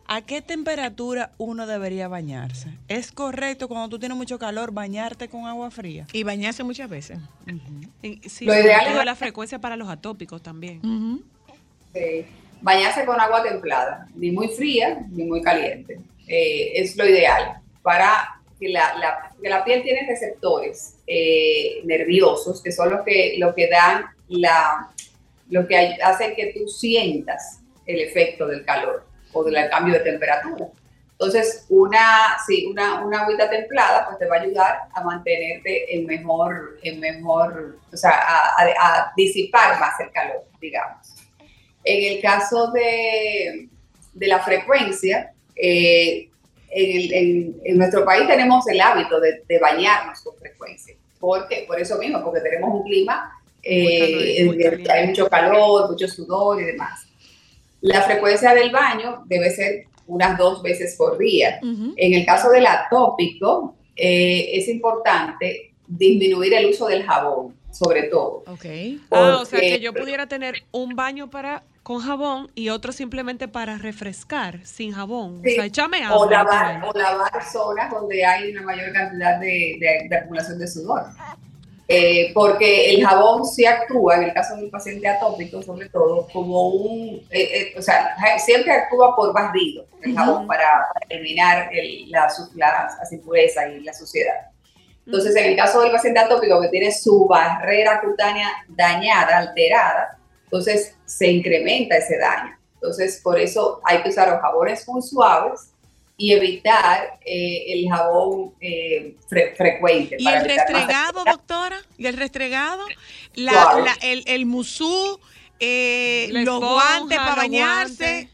[0.07, 2.69] ¿a qué temperatura uno debería bañarse?
[2.87, 6.07] ¿Es correcto cuando tú tienes mucho calor bañarte con agua fría?
[6.13, 7.19] Y bañarse muchas veces.
[8.01, 10.81] Y- Sí, Lo ideal es- la frecuencia para los atópicos también.
[11.93, 12.25] Eh,
[12.61, 15.99] bañarse con agua templada, ni muy fría ni muy caliente.
[16.27, 23.01] Eh, es lo ideal para que la, piel tiene receptores eh, nerviosos que son los
[23.03, 24.89] que, dan la,
[25.49, 30.01] lo que hay- hacen que tú sientas el efecto del calor o del cambio de
[30.01, 30.67] temperatura.
[31.11, 36.05] Entonces, una, sí, una, una agüita templada pues te va a ayudar a mantenerte en
[36.05, 38.13] mejor, en mejor, o sea,
[38.57, 41.08] a disipar más el calor, digamos.
[41.89, 43.67] En el caso de,
[44.13, 46.29] de la frecuencia, eh,
[46.71, 50.95] en, en- en nuestro país tenemos el hábito de, de bañarnos con frecuencia.
[51.19, 53.31] Porque, por eso mismo, porque tenemos un clima,
[53.63, 57.05] eh, Muy en el que hay mucho calor, mucho sudor y demás.
[57.81, 61.59] La frecuencia del baño debe ser unas dos veces por día.
[61.97, 68.43] En el caso del atópico, eh, es importante disminuir el uso del jabón, sobre todo.
[69.11, 73.47] Ah, o sea que yo pudiera tener un baño para con jabón y otro simplemente
[73.47, 75.41] para refrescar sin jabón.
[75.43, 76.17] Sí, O sea, échame agua.
[76.19, 79.47] o lavar, o lavar zonas donde hay una mayor cantidad de,
[79.79, 81.05] de- de acumulación de sudor.
[81.87, 86.67] Eh, porque el jabón sí actúa, en el caso del paciente atópico sobre todo, como
[86.69, 92.11] un, eh, eh, o sea, siempre actúa por barrido el jabón para, para eliminar el-
[92.11, 94.35] la su- las, las impurezas y la suciedad.
[95.07, 100.18] Entonces, en el caso del paciente atópico que tiene su barrera cutánea dañada, alterada,
[100.51, 102.57] entonces se incrementa ese daño.
[102.75, 105.71] Entonces, por eso hay que usar los jabones muy suaves
[106.17, 110.15] y evitar eh, el jabón eh, fre- frecuente.
[110.17, 111.77] ¿Y para el restregado, doctora?
[111.97, 112.83] ¿Y el restregado?
[113.35, 113.81] La, Suave.
[113.83, 115.19] la- el, el musú,
[115.59, 118.29] eh, los esponja, guantes para bañarse.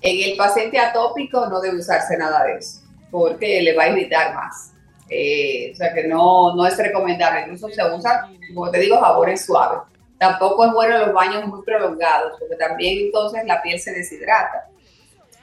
[0.00, 2.80] En el paciente atópico no debe usarse nada de eso,
[3.10, 4.72] porque le va a irritar más.
[5.08, 7.42] Eh, o sea que no, no es recomendable.
[7.42, 9.82] Incluso se usa, como te digo, jabones suaves.
[10.22, 14.68] Tampoco es bueno los baños muy prolongados, porque también entonces la piel se deshidrata.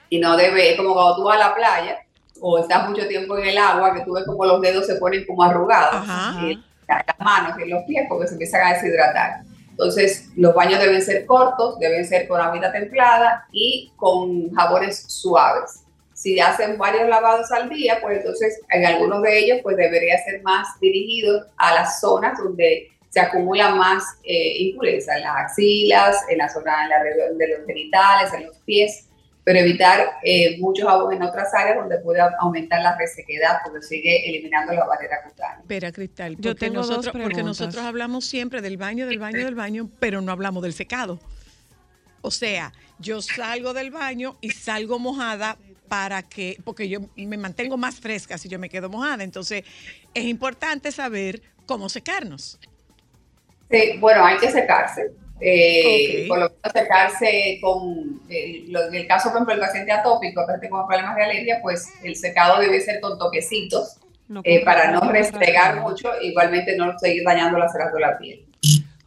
[0.07, 1.97] Y no debe, es como cuando tú vas a la playa
[2.39, 5.25] o estás mucho tiempo en el agua, que tú ves como los dedos se ponen
[5.25, 6.05] como arrugados,
[6.41, 9.41] y las manos y los pies, porque se empiezan a deshidratar.
[9.71, 15.83] Entonces, los baños deben ser cortos, deben ser con agüita templada y con jabones suaves.
[16.13, 20.41] Si hacen varios lavados al día, pues entonces en algunos de ellos pues debería ser
[20.41, 26.37] más dirigidos a las zonas donde se acumula más eh, impureza, en las axilas, en
[26.37, 29.07] la zona en la región de los genitales, en los pies,
[29.43, 34.29] pero evitar eh, mucho jabón en otras áreas donde pueda aumentar la resequedad porque sigue
[34.29, 35.59] eliminando la barrera cutánea.
[35.59, 37.59] Espera, Cristal, Yo porque, tengo dos nosotros, porque preguntas.
[37.59, 41.19] nosotros hablamos siempre del baño, del baño, del baño, pero no hablamos del secado.
[42.21, 45.57] O sea, yo salgo del baño y salgo mojada
[45.87, 49.23] para que, porque yo me mantengo más fresca si yo me quedo mojada.
[49.23, 49.63] Entonces,
[50.13, 52.59] es importante saber cómo secarnos.
[53.69, 55.11] Sí, bueno, hay que secarse.
[55.41, 56.27] Eh, Ok.
[56.27, 60.45] Por lo menos secarse con, eh, lo- en el caso, por ejemplo, del paciente atópico
[60.45, 63.97] que tengo problemas de alergia, pues el secado debe ser con toquecitos
[64.27, 67.99] No eh, con- para no con restregar mucho, igualmente no seguir dañando las ceras de
[67.99, 68.45] la piel.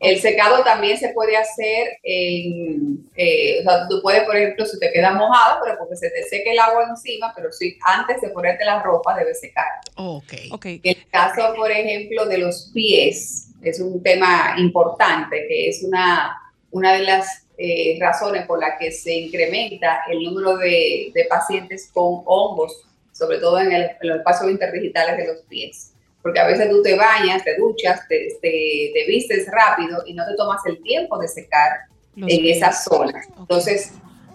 [0.00, 4.78] El secado también se puede hacer en, eh, o sea, tú puedes, por ejemplo, si
[4.80, 8.30] te queda mojado, pero porque se te seque el agua encima, pero sí, antes de
[8.30, 9.66] ponerte la ropa debes secar.
[9.94, 10.32] Ok.
[10.50, 10.66] Ok.
[10.82, 16.36] El caso, por ejemplo, de los pies es un tema importante, que es una,
[16.70, 21.90] una de las eh, razones por las que se incrementa el número de, de pacientes
[21.92, 25.92] con hongos, sobre todo en, el- en los espacios interdigitales de los pies.
[26.22, 30.24] porque a veces tú te bañas, te duchas, te, te- te vistes rápido y no
[30.26, 31.70] te tomas el tiempo de secar
[32.16, 32.56] Los en pies.
[32.58, 33.26] esas zonas.
[33.38, 33.92] Entonces,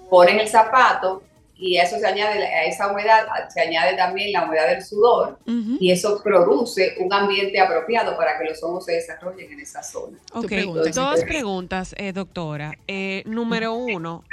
[0.09, 1.23] pones el zapato
[1.59, 5.39] y a eso se añade, a esa humedad se añade también la humedad del sudor
[5.45, 10.17] y eso produce un ambiente apropiado para que los hongos se desarrollen en esa zona.
[10.33, 12.77] Ok, Entonces, dos preguntas, eh, doctora.
[12.87, 14.23] Eh, número uno,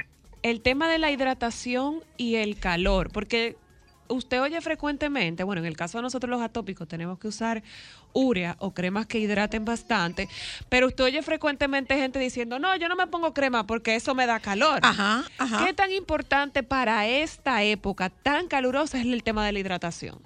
[0.42, 3.56] el tema de la hidratación y el calor, porque
[4.08, 7.62] usted oye frecuentemente, bueno, en el caso de nosotros los atópicos tenemos que usar
[8.12, 10.28] urea o cremas que hidraten bastante,
[10.68, 14.26] pero usted oye frecuentemente gente diciendo, no, yo no me pongo crema porque eso me
[14.26, 14.80] da calor.
[14.82, 15.64] Ajá, ajá.
[15.64, 20.20] ¿Qué tan importante para esta época tan calurosa es el tema de la hidratación?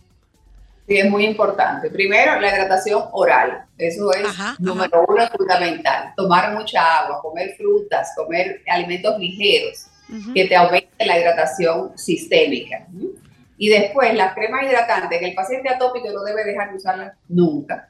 [0.89, 1.91] Sí, es muy importante.
[1.91, 3.67] Primero, la hidratación oral.
[3.77, 4.27] Eso es
[4.59, 6.15] número uno fundamental.
[6.17, 9.87] Tomar mucha agua, comer frutas, comer alimentos ligeros
[10.33, 12.87] que te aumenten la hidratación sistémica.
[13.59, 17.89] Y después, las cremas hidratantes, que el paciente atópico no debe dejar de usarlas nunca.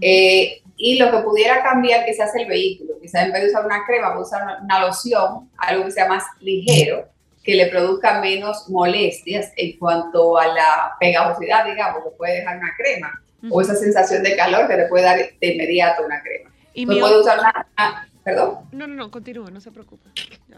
[0.00, 2.94] Eh, y lo que pudiera cambiar quizás el vehículo.
[3.00, 6.08] Quizás en vez de usar una crema, puede usar una, una loción, algo que sea
[6.08, 7.06] más ligero,
[7.44, 12.74] que le produzca menos molestias en cuanto a la pegajosidad, digamos, que puede dejar una
[12.76, 16.50] crema, o esa sensación de calor que le puede dar de inmediato una crema.
[16.74, 20.08] Y Pues mi puede usar una, una- perdón, No, no, no, continúa, no se preocupe.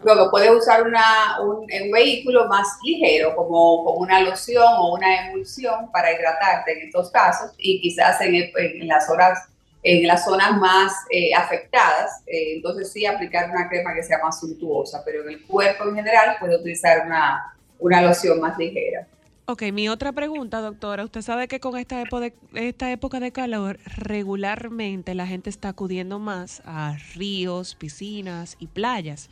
[0.03, 5.27] luego puede usar una, un, un vehículo más ligero, como, como una loción o una
[5.27, 9.39] emulsión para hidratarte en estos casos, y quizás en, en las horas
[9.85, 14.39] en las zonas más eh, afectadas, eh, entonces sí aplicar una crema que sea más
[14.39, 19.05] suntuosa, pero en el cuerpo en general puede utilizar una, una loción más ligera.
[19.45, 21.03] Ok, mi otra pregunta, doctora.
[21.03, 26.95] Usted sabe que con esta, época de, calor, regularmente la gente está acudiendo más a
[27.13, 29.29] ríos, piscinas y playas.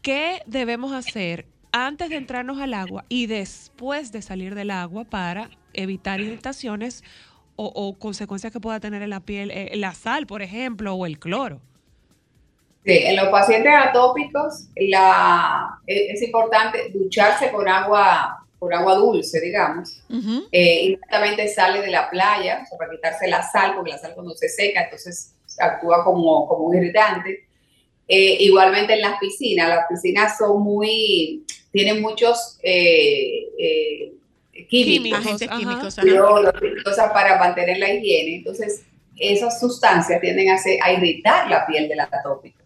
[0.00, 5.50] ¿Qué debemos hacer antes de entrarnos al agua y después de salir del agua para
[5.74, 7.04] evitar irritaciones
[7.56, 11.18] o, consecuencias que pueda tener en la piel, eh, la sal, por ejemplo, o el
[11.18, 11.60] cloro?
[12.86, 14.96] Sí, en los pacientes atópicos es,
[15.86, 20.00] es importante ducharse con agua, con agua dulce, digamos.
[20.52, 24.12] Eh, inmediatamente sale de la playa, o sea, para quitarse la sal, porque la sal
[24.14, 27.46] cuando se seca, entonces actúa como, como un irritante.
[28.06, 34.12] Eh, igualmente en las piscinas, las piscinas son muy, tienen muchos eh, eh,
[34.68, 35.20] químicos,
[35.96, 38.36] Agentes químicos, cosas para mantener la higiene.
[38.36, 38.82] Entonces,
[39.16, 42.58] esas sustancias tienden a, hacer- a irritar la piel del atópico.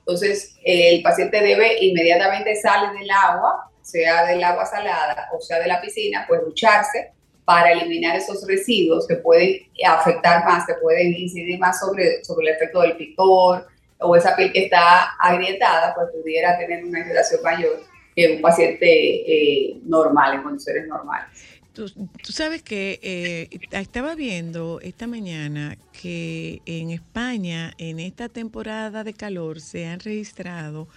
[0.00, 5.58] Entonces, eh, el paciente debe inmediatamente salir del agua, sea del agua salada o sea
[5.58, 7.12] de la piscina, pues ducharse
[7.44, 12.54] para eliminar esos residuos que pueden afectar más, que pueden incidir más sobre, sobre el
[12.54, 13.66] efecto del picor
[13.98, 17.80] o esa piel que está agrietada, pues pudiera tener una irritación mayor
[18.14, 21.28] que un paciente eh, normal, en condiciones normales.
[21.72, 21.88] Tú,
[22.32, 29.60] sabes que eh, estaba viendo esta mañana que en España, en esta temporada de calor,
[29.60, 30.88] se han registrado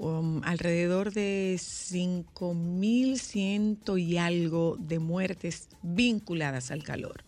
[0.00, 7.22] um, alrededor de 5.100 y algo de muertes vinculadas al calor.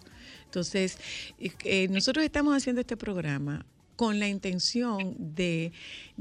[0.46, 0.96] Entonces,
[1.38, 3.66] eh, nosotros estamos haciendo este programa
[3.96, 5.72] con la intención de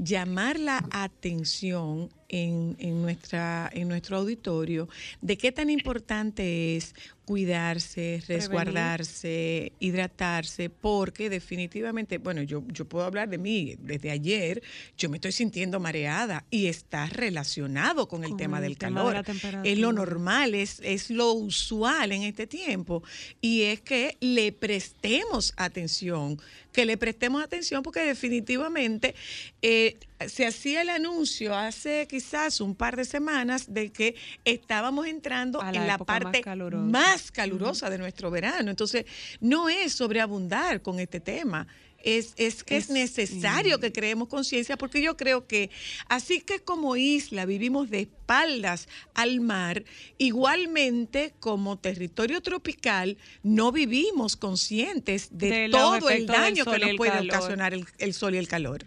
[0.02, 4.88] llamar la atención en, en nuestra, en nuestro auditorio
[5.20, 6.94] de qué tan importante es
[7.24, 14.62] cuidarse, resguardarse, hidratarse, porque definitivamente, bueno, yo, yo puedo hablar de mí, desde ayer
[14.98, 19.04] yo me estoy sintiendo mareada y está relacionado con el Con tema el del tema
[19.04, 19.66] de la calor.
[19.66, 23.02] es lo normal, es, es lo usual en este tiempo.
[23.40, 26.40] Y es que le prestemos atención,
[26.72, 29.14] que le prestemos atención porque definitivamente
[29.62, 29.91] eh,
[30.28, 34.14] se hacía el anuncio hace quizás un par de semanas de que
[34.44, 36.84] estábamos entrando la en la más parte calurosa.
[36.84, 38.70] más calurosa de nuestro verano.
[38.70, 39.04] Entonces,
[39.40, 41.66] no es sobreabundar con este tema.
[42.04, 45.70] Es, es que es, Es- necesario que creemos conciencia porque yo creo que
[46.08, 49.84] así que como isla vivimos de espaldas al mar,
[50.18, 57.36] igualmente como territorio tropical no vivimos conscientes de, todo el daño que nos puede calor.
[57.36, 58.86] ocasionar el, el sol y el calor.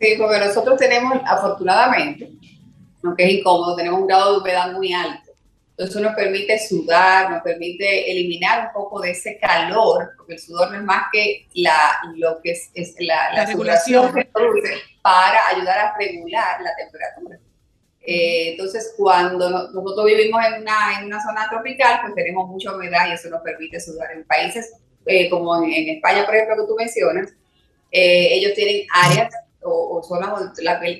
[0.00, 2.30] Sí, porque nosotros tenemos, afortunadamente,
[3.04, 5.30] aunque es incómodo, tenemos un grado de humedad muy alto.
[5.70, 10.38] Entonces eso nos permite sudar, nos permite eliminar un poco de ese calor, porque el
[10.38, 14.14] sudor no es más que la, lo que es, es la, La la regulación.
[14.14, 17.38] que produce para ayudar a regular la temperatura.
[18.02, 22.74] Eh, entonces, cuando no- nosotros vivimos en una, en una zona tropical, pues tenemos mucha
[22.74, 24.12] humedad y eso nos permite sudar.
[24.12, 24.72] En países
[25.06, 27.30] eh, como en, en España, por ejemplo, que tú mencionas,
[27.90, 29.32] eh, ellos tienen áreas
[29.62, 30.30] o, o zonas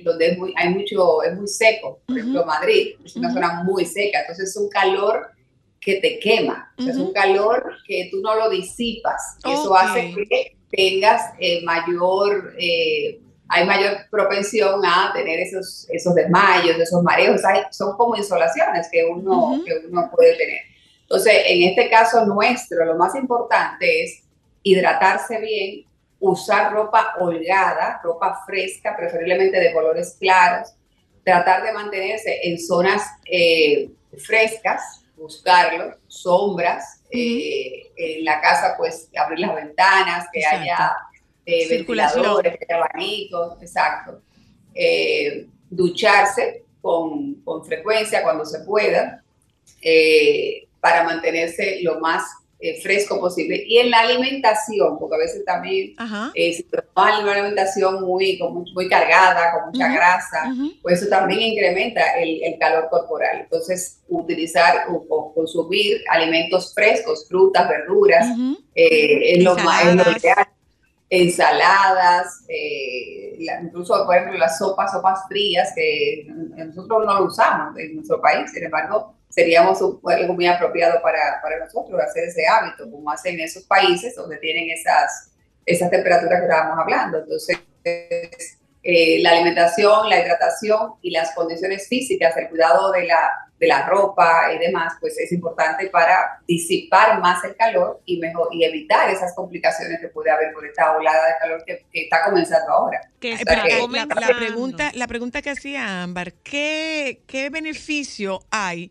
[0.05, 2.01] donde, es muy, hay mucho, es muy seco.
[2.07, 5.29] Por ejemplo, Madrid es una zona muy seca, entonces es un calor
[5.81, 6.73] que te quema.
[6.79, 9.37] O sea, Es un calor que tú no lo disipas.
[9.45, 9.79] Eso Ok.
[9.81, 17.03] hace que tengas eh, mayor, eh, hay mayor propensión a tener esos, esos desmayos, esos
[17.03, 17.43] mareos.
[17.45, 20.61] Hay- son como insolaciones que uno, que uno puede tener.
[21.03, 24.23] Entonces, en este caso nuestro, lo más importante es
[24.63, 25.85] hidratarse bien,
[26.21, 30.75] usar ropa holgada, ropa fresca, preferiblemente de colores claros,
[31.25, 39.41] tratar de mantenerse en zonas eh, frescas, buscarlo, sombras, eh, en la casa pues abrir
[39.41, 40.63] las ventanas, que Exacto.
[40.63, 40.97] haya
[41.47, 44.23] eh, ventiladores, que haya abanicos, exacto.
[44.75, 49.23] Eh, ducharse con, con frecuencia cuando se pueda,
[50.81, 52.23] para mantenerse lo más
[52.61, 53.63] eh, fresco posible.
[53.67, 55.95] Y en la alimentación, porque a veces también
[56.35, 61.41] eh, si una alimentación muy, con muy, muy cargada, con mucha grasa, pues eso también
[61.41, 63.41] incrementa el, el calor corporal.
[63.41, 68.27] Entonces, utilizar o, o consumir alimentos frescos, frutas, verduras,
[68.75, 70.23] eh, es lo más es lo Ensaladas.
[70.23, 70.47] ideal.
[71.13, 77.77] Ensaladas, eh, la- incluso, por ejemplo, las sopas, sopas frías, que nosotros no lo usamos
[77.79, 82.47] en nuestro país, sin embargo, seríamos un- algo muy apropiado para, para nosotros hacer ese
[82.47, 85.31] hábito, como hacen esos países donde tienen esas,
[85.65, 87.19] esas temperaturas que estábamos hablando.
[87.21, 87.59] Entonces,
[88.83, 93.87] eh, la alimentación, la hidratación y las condiciones físicas, el cuidado de la, de la
[93.87, 99.11] ropa y demás, pues es importante para disipar más el calor y, mejor, y evitar
[99.11, 103.03] esas complicaciones que puede haber por esta olada de calor que, que está comenzando ahora.
[103.35, 103.69] O sea pero que-
[103.99, 108.91] la, la pregunta, la pregunta que hacía Ámbar, ¿qué, ¿qué beneficio hay,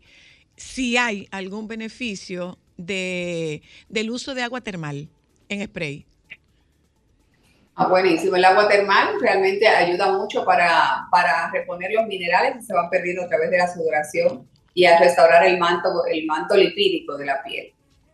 [0.60, 5.08] si hay algún beneficio de, del uso de agua termal
[5.48, 6.06] en spray?
[7.74, 8.36] Ah, buenísimo.
[8.36, 13.22] El agua termal realmente ayuda mucho para, para reponer los minerales que se van perdiendo
[13.22, 17.42] a través de la sudoración y a restaurar el manto, el manto lipídico de la
[17.42, 17.72] piel.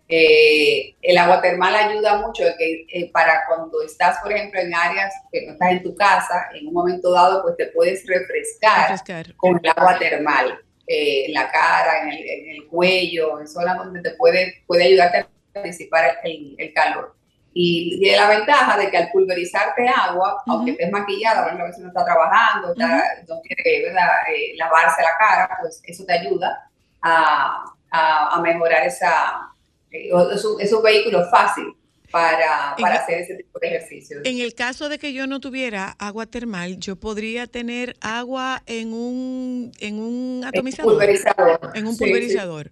[0.09, 5.13] Eh, el agua termal ayuda mucho que, eh, para cuando estás, por ejemplo, en áreas
[5.33, 9.35] que no estás en tu casa, en un momento dado, pues te puedes refrescar, Refrescar.
[9.35, 13.76] con el agua termal eh, en la cara, en el, en el cuello, en zonas
[13.78, 17.14] donde te puede, puede ayudarte a disipar el, el calor.
[17.59, 21.82] Y tiene la ventaja de que al pulverizarte agua, aunque estés maquillada, ejemplo, a veces
[21.82, 26.68] no está trabajando, está- no quiere eh, lavarse la cara, pues eso te ayuda
[27.01, 29.49] a, a- a mejorar esa...
[29.91, 31.74] eh, es, un, es un vehículo fácil
[32.17, 34.23] para, para En- hacer ese tipo de ejercicios.
[34.25, 38.95] En el caso de que yo no tuviera agua termal, yo podría tener agua en
[38.95, 40.93] un, en un atomizador.
[40.95, 41.61] pulverizador.
[41.75, 42.05] En un sí.
[42.05, 42.71] pulverizador.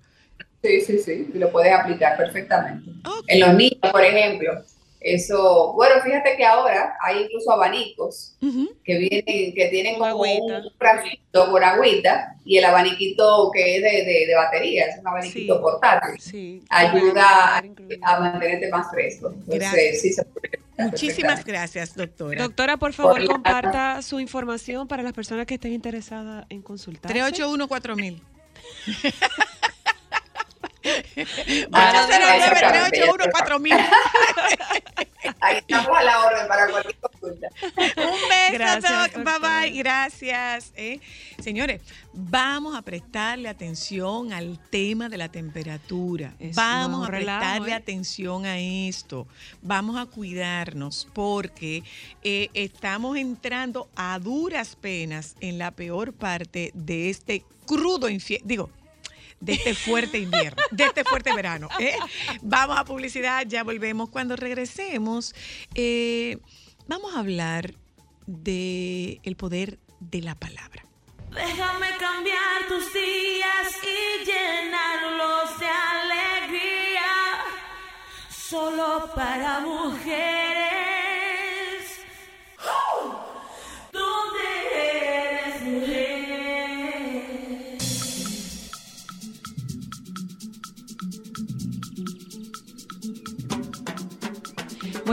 [0.63, 2.91] Sí, sí, sí, lo puedes aplicar perfectamente.
[3.27, 4.65] En los niños, por ejemplo,
[5.07, 8.37] eso, bueno, fíjate que ahora hay incluso abanicos
[8.85, 13.91] que vienen, que tienen como un frasquito con agüita y el abaniquito que es de,
[14.11, 17.63] de, de batería, es un abaniquito portátil, ayuda a,
[18.03, 19.33] a mantenerte más fresco.
[19.47, 20.59] Entonces, sí se puede.
[20.77, 22.43] Muchísimas gracias, doctora.
[22.43, 26.63] Doctora, por favor, Por la- comparta su información para las personas que estén interesadas en
[26.63, 27.13] consultar.
[27.13, 28.21] 381-4000.
[29.21, 29.45] Ah,
[30.85, 33.75] 809-381-4000.
[35.41, 37.49] Ahí estamos a la orden para cualquier consulta.
[37.63, 39.15] Un beso, Gracias.
[39.15, 39.71] Bye bye.
[39.71, 40.75] Gracias.
[40.77, 41.01] ¿eh?
[41.39, 41.81] Señores,
[42.13, 46.35] vamos a prestarle atención al tema de la temperatura.
[46.39, 47.75] Es vamos a relajo, prestarle ¿eh?
[47.75, 49.27] atención a esto.
[49.63, 51.83] Vamos a cuidarnos porque
[52.23, 58.47] eh, estamos entrando a duras penas en la peor parte de este crudo infierno.
[58.47, 58.69] Digo,
[59.45, 61.69] de este fuerte invierno, de este fuerte verano.
[61.79, 61.97] ¿eh?
[62.43, 64.09] Vamos a publicidad, ya volvemos.
[64.09, 65.35] Cuando regresemos,
[65.75, 66.39] eh,
[66.87, 67.75] vamos a hablar
[68.27, 70.85] de el poder de la palabra.
[71.31, 77.03] Déjame cambiar tus días y llenarlos de alegría.
[78.31, 80.74] Solo para mujeres.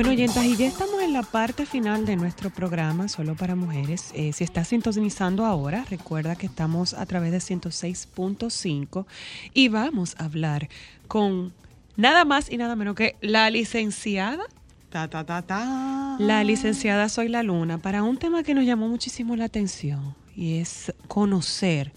[0.02, 4.12] Bueno, oyentas, y ya estamos en la parte final de nuestro programa Solo para Mujeres.
[4.16, 9.06] Eh, si estás sintonizando ahora, recuerda que estamos a través de 106.5
[9.54, 10.70] y vamos a hablar
[11.08, 11.54] con
[11.98, 14.44] nada más y nada menos que la licenciada.
[14.90, 16.16] Ta, ta, ta, ta.
[16.18, 20.58] La licenciada Soy la Luna para un tema que nos llamó muchísimo la atención y
[20.58, 21.94] es conocer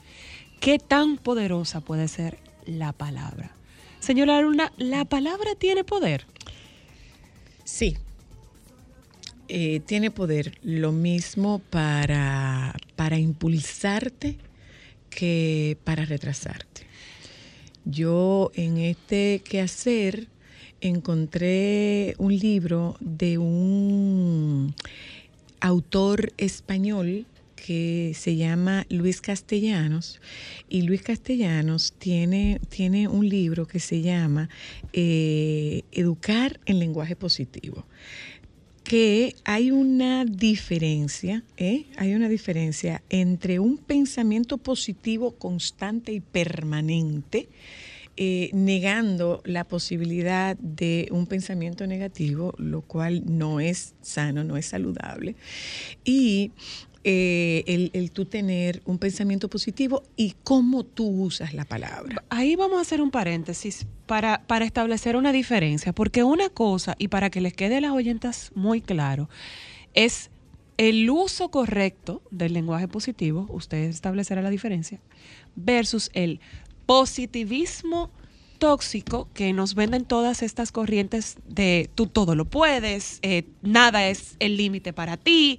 [0.61, 3.52] qué tan poderosa puede ser la palabra.
[3.98, 6.26] Señora Luna, ¿la palabra tiene poder?
[7.65, 7.97] Sí.
[9.49, 14.37] Eh, tiene poder lo mismo para, para impulsarte
[15.11, 16.83] que para retrasarte.
[17.85, 20.29] Yo en este quehacer
[20.81, 24.75] encontré un libro de un
[25.61, 27.27] autor español
[27.65, 30.21] que se llama Luis Castellanos
[30.69, 34.51] y Luis Castellanos tiene, tiene un libro que se llama
[34.93, 37.87] eh, Educar en lenguaje positivo
[38.83, 41.87] que hay una diferencia, ¿eh?
[41.97, 47.49] hay una diferencia entre un pensamiento positivo constante y permanente,
[48.19, 54.67] eh, negando la posibilidad de un pensamiento negativo, lo cual no es sano, no es
[54.67, 55.35] saludable,
[56.05, 56.53] y
[57.05, 62.24] eh, el, el tú tener un pensamiento positivo y cómo tú usas la palabra.
[62.30, 67.09] Ahí vamos a hacer un paréntesis para, para establecer una diferencia, porque una cosa, y
[67.09, 69.28] para que les quede a las oyentas muy claro,
[69.92, 70.30] es
[70.76, 75.00] el uso correcto del lenguaje positivo, usted establecerá la diferencia,
[75.55, 76.40] versus el
[76.86, 78.11] positivismo
[78.65, 84.37] tóxico que nos venden todas estas corrientes de tú todo lo puedes, eh, nada es
[84.39, 85.59] el límite para ti,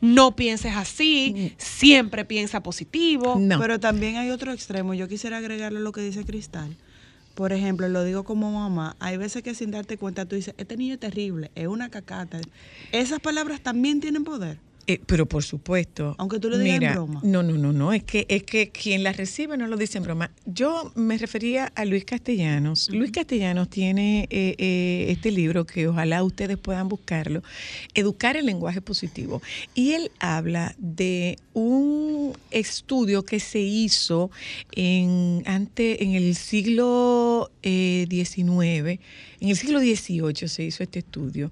[0.00, 3.40] no pienses así, siempre piensa positivo.
[3.60, 4.94] Pero también hay otro extremo.
[4.94, 6.76] Yo quisiera agregarle lo que dice Cristal.
[7.36, 10.76] Por ejemplo, lo digo como mamá, hay veces que sin darte cuenta tú dices, este
[10.76, 12.40] niño es terrible, es una cacata.
[12.90, 14.58] Esas palabras también tienen poder.
[14.90, 16.16] Eh, pero por supuesto.
[16.18, 17.20] Aunque tú lo digas en broma.
[17.22, 17.92] No, no, no, no.
[17.92, 20.32] Es que, es que quien la recibe no lo dice en broma.
[20.46, 22.90] Yo me refería a Luis Castellanos.
[22.90, 27.44] Luis Castellanos tiene eh, eh, este libro que ojalá ustedes puedan buscarlo,
[27.94, 29.40] Educar el lenguaje positivo.
[29.74, 34.32] Y él habla de un estudio que se hizo
[34.72, 38.98] en, ante, en el siglo XIX,
[39.40, 41.50] en el siglo XVIII se hizo este estudio,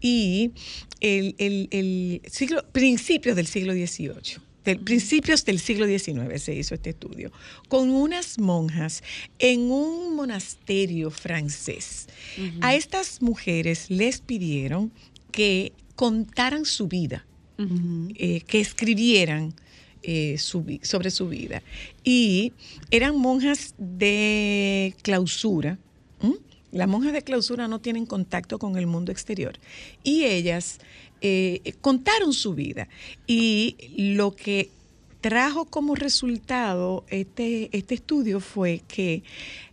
[0.00, 0.52] y
[1.00, 4.38] el, el- el siglo, principios del siglo XVIII.
[4.64, 7.32] Del, principios del siglo XIX se hizo este estudio,
[7.68, 9.02] con unas monjas
[9.38, 12.08] en un monasterio francés.
[12.60, 14.92] A estas mujeres les pidieron
[15.32, 17.24] que contaran su vida,
[18.16, 19.54] eh, que escribieran
[20.02, 21.62] eh, su sobre su vida.
[22.04, 22.52] Y
[22.90, 25.78] eran monjas de clausura.
[26.72, 29.58] Las monjas de clausura no tienen contacto con el mundo exterior.
[30.02, 30.78] Y ellas
[31.20, 32.88] eh, contaron su vida.
[33.26, 34.70] Y lo que
[35.20, 39.22] trajo como resultado este, este estudio fue que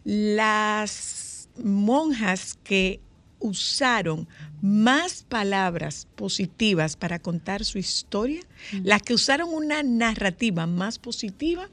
[0.03, 2.99] las monjas que
[3.39, 4.27] usaron
[4.61, 8.41] más palabras positivas para contar su historia,
[8.83, 11.69] las que usaron una narrativa más positiva,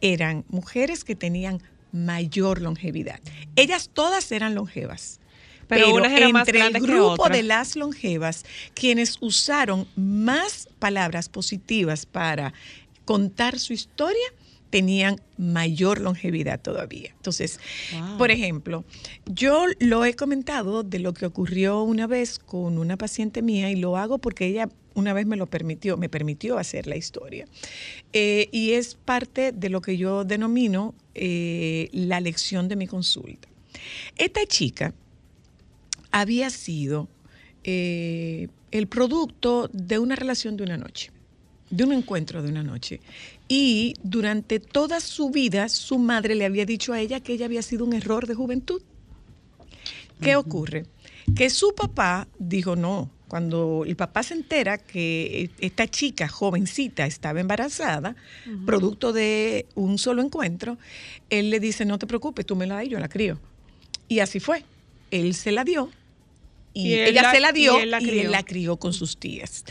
[0.00, 1.62] eran mujeres que tenían
[1.92, 3.20] mayor longevidad.
[3.56, 5.20] Ellas todas eran longevas.
[5.68, 11.28] Pero unas eran más entre el que grupo de las longevas, quienes usaron más palabras
[11.28, 12.54] positivas para
[13.04, 14.26] contar su historia,
[14.70, 17.10] tenían mayor longevidad todavía.
[17.16, 17.60] Entonces,
[18.18, 18.84] por ejemplo,
[19.24, 23.76] yo lo he comentado de lo que ocurrió una vez con una paciente mía y
[23.76, 27.46] lo hago porque ella una vez me lo permitió, me permitió hacer la historia.
[28.12, 33.48] Eh, y es parte de lo que yo denomino eh, la lección de mi consulta.
[34.16, 34.94] Esta chica
[36.10, 37.08] había sido
[37.64, 41.10] eh, el producto de una relación de una noche,
[41.70, 43.00] de un encuentro de una noche.
[43.48, 47.62] Y durante toda su vida, su madre le había dicho a ella que ella había
[47.62, 48.82] sido un error de juventud.
[50.20, 50.86] ¿Qué ocurre?
[51.34, 53.10] Que su papá dijo no.
[53.28, 58.14] Cuando el papá se entera que esta chica jovencita estaba embarazada,
[58.64, 60.78] producto de un solo encuentro,
[61.28, 63.38] él le dice, no te preocupes, tú me la das y yo la crío.
[64.08, 64.62] Y así fue.
[65.10, 65.90] Él se la dio
[66.72, 68.30] y, ella la- se la dio y él la y él crió.
[68.30, 69.64] la crió con sus tías.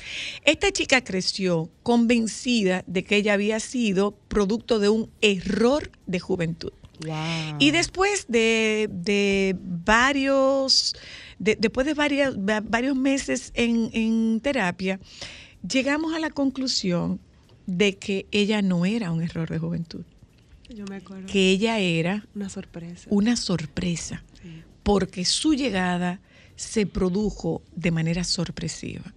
[0.43, 6.71] Esta chica creció convencida de que ella había sido producto de un error de juventud.
[7.59, 10.95] Y después de, de varios,
[11.39, 14.99] de- después de varias- va- varios meses en, en terapia,
[15.67, 17.19] llegamos a la conclusión
[17.67, 20.03] de que ella no era un error de juventud,
[20.69, 21.25] Yo me acuerdo.
[21.27, 23.07] que ella era Una sorpresa.
[23.09, 24.23] una sorpresa,
[24.83, 26.19] porque su llegada
[26.55, 29.13] se produjo de manera sorpresiva.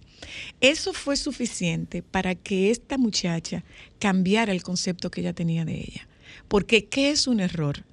[0.59, 3.63] Eso fue suficiente para que esta muchacha
[3.99, 6.07] cambiara el concepto que ella tenía de ella.
[6.49, 7.83] Porque ¿qué es un error?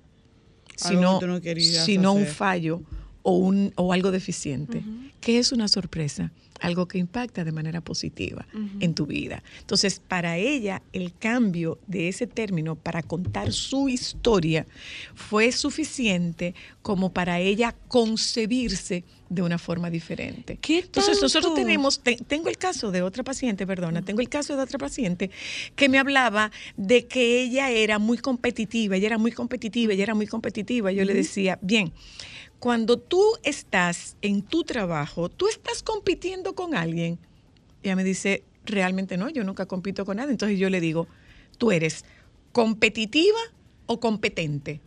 [0.74, 1.40] Sino, no
[1.84, 2.82] sino un fallo
[3.28, 4.84] o, un, o algo deficiente.
[5.20, 6.30] ¿Qué es una sorpresa?
[6.60, 8.46] Algo que impacta de manera positiva
[8.80, 9.42] en tu vida.
[9.60, 14.64] Entonces, para ella, el cambio de ese término para contar su historia
[15.14, 20.56] fue suficiente como para ella concebirse de una forma diferente.
[20.84, 24.62] Entonces nosotros tenemos, te- tengo el caso de otra paciente, perdona, tengo el caso de
[24.62, 25.30] otra paciente
[25.74, 30.14] que me hablaba de que ella era muy competitiva, ella era muy competitiva, ella era
[30.14, 30.92] muy competitiva.
[30.92, 31.92] Yo le decía, bien,
[32.58, 37.18] cuando tú estás en tu trabajo, tú estás compitiendo con alguien.
[37.82, 40.32] Ella me dice, realmente no, yo nunca compito con nadie.
[40.32, 41.06] Entonces yo le digo,
[41.58, 42.04] ¿tú eres
[42.52, 43.38] competitiva
[43.86, 44.80] o competente?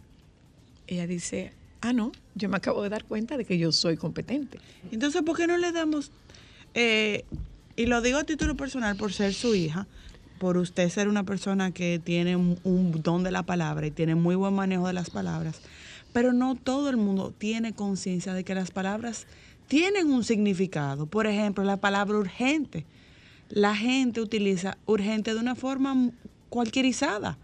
[0.87, 4.59] Ella dice, ah, no, yo me acabo de dar cuenta de que yo soy competente.
[4.91, 6.11] Entonces, ¿por qué no le damos,
[6.73, 7.25] eh,
[7.75, 9.87] y lo digo a título personal por ser su hija,
[10.39, 14.15] por usted ser una persona que tiene un, un don de la palabra y tiene
[14.15, 15.61] muy buen manejo de las palabras,
[16.13, 19.27] pero no todo el mundo tiene conciencia de que las palabras
[19.67, 21.05] tienen un significado.
[21.05, 22.85] Por ejemplo, la palabra urgente.
[23.49, 26.11] La gente utiliza urgente de una forma
[26.49, 27.37] cualquierizada.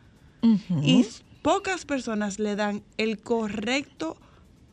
[0.84, 1.06] Y
[1.42, 4.18] pocas personas le dan el correcto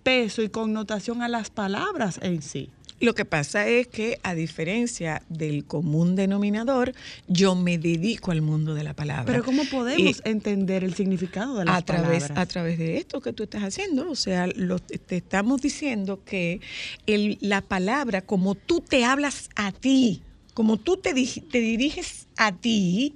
[0.02, 2.68] peso y connotación a las palabras en sí.
[3.02, 6.94] Lo que pasa es que, a diferencia del común denominador,
[7.26, 9.24] yo me dedico al mundo de la palabra.
[9.26, 12.30] Pero ¿cómo podemos entender el significado de las a través, palabras?
[12.38, 14.08] a través de esto que tú estás haciendo.
[14.10, 16.60] O sea, lo- te estamos diciendo que
[17.06, 20.22] el- la palabra, como tú te hablas a ti,
[20.54, 23.14] como tú te diriges a ti,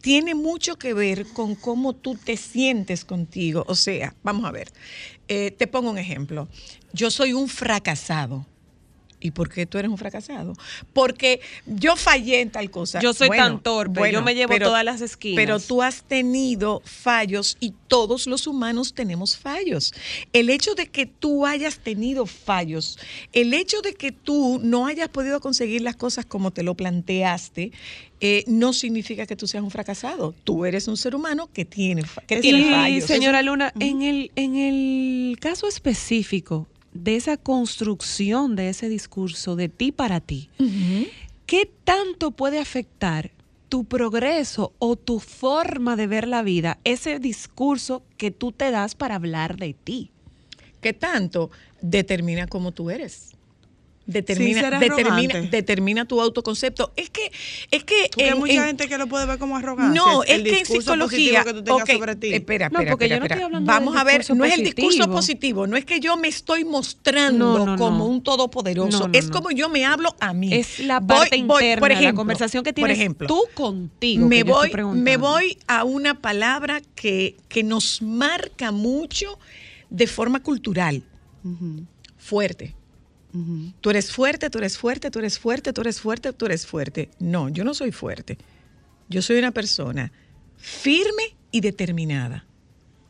[0.00, 3.64] tiene mucho que ver con cómo tú te sientes contigo.
[3.68, 4.68] O sea, vamos a ver,
[5.28, 6.48] eh, te pongo un ejemplo.
[6.92, 8.46] Yo soy un fracasado.
[9.22, 10.54] ¿Y por qué tú eres un fracasado?
[10.92, 13.00] Porque yo fallé en tal cosa.
[13.00, 15.36] Yo soy tan torpe, yo me llevo todas las esquinas.
[15.36, 19.94] Pero tú has tenido fallos y todos los humanos tenemos fallos.
[20.32, 22.98] El hecho de que tú hayas tenido fallos,
[23.32, 27.72] el hecho de que tú no hayas podido conseguir las cosas como te lo planteaste,
[28.24, 30.34] eh, no significa que tú seas un fracasado.
[30.44, 33.04] Tú eres un ser humano que tiene, que tiene Y fallos.
[33.04, 39.68] señora Luna, en el, en el caso específico de esa construcción de ese discurso de
[39.68, 40.50] ti para ti,
[41.46, 43.30] ¿qué tanto puede afectar
[43.68, 48.94] tu progreso o tu forma de ver la vida, ese discurso que tú te das
[48.94, 50.10] para hablar de ti?
[50.80, 51.50] ¿Qué tanto?
[51.80, 53.31] Determina cómo tú eres.
[54.04, 55.56] Determina, determina, arrogante.
[55.56, 56.92] determina tu autoconcepto.
[56.96, 57.30] Es que,
[57.70, 59.94] es que Porque hay mucha en- gente que lo puede ver como arrogancia.
[60.02, 61.44] No, es el que en psicología.
[61.44, 62.34] que tú tengas sobre ti.
[62.34, 63.46] Espera, No, espera, porque yo espera, no estoy espera.
[63.46, 65.66] hablando Vamos a ver, no es el discurso positivo.
[65.68, 68.06] no es que yo me estoy mostrando No, no, como no.
[68.06, 69.32] un todopoderoso, No, no, es no.
[69.32, 70.52] como yo me hablo a mí.
[70.52, 74.26] Es la parte voy- interna, por la conversación que por tienes ejemplo, tú contigo.
[74.26, 79.38] Me yo voy, me voy a una palabra que, que nos marca mucho
[79.90, 81.02] de forma cultural.
[82.18, 82.74] Fuerte.
[83.80, 87.10] Tú eres fuerte, tú eres fuerte, tú eres fuerte, tú eres fuerte, tú eres fuerte.
[87.18, 88.36] No, yo no soy fuerte.
[89.08, 90.12] Yo soy una persona
[90.58, 92.44] firme y determinada.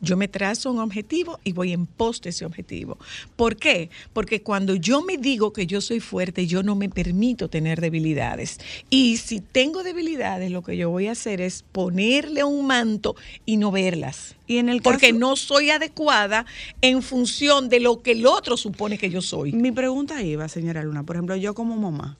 [0.02, 2.98] Yo me trazo un objetivo y voy en pos de ese objetivo.
[3.36, 3.88] ¿Por qué?
[4.12, 8.58] Porque cuando yo me digo que yo soy fuerte, yo no me permito tener debilidades.
[8.90, 13.14] Y si tengo debilidades, lo que yo voy a hacer es ponerle un manto
[13.46, 14.34] y no verlas.
[14.48, 16.46] Y en el Porque no soy adecuada
[16.80, 19.52] en función de lo que el otro supone que yo soy.
[19.52, 22.18] Mi pregunta iba, señora Luna, por ejemplo, yo como mamá,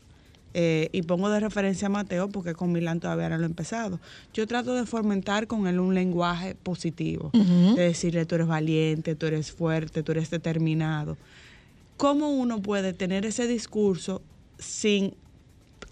[0.55, 4.01] eh, y pongo de referencia a Mateo porque con Milán todavía no lo he empezado,
[4.35, 9.27] yo trato de fomentar con él un lenguaje positivo, de decirle tú eres valiente, tú
[9.27, 11.17] eres fuerte, tú eres determinado.
[11.97, 14.23] ¿Cómo uno puede tener ese discurso
[14.59, 15.15] sin...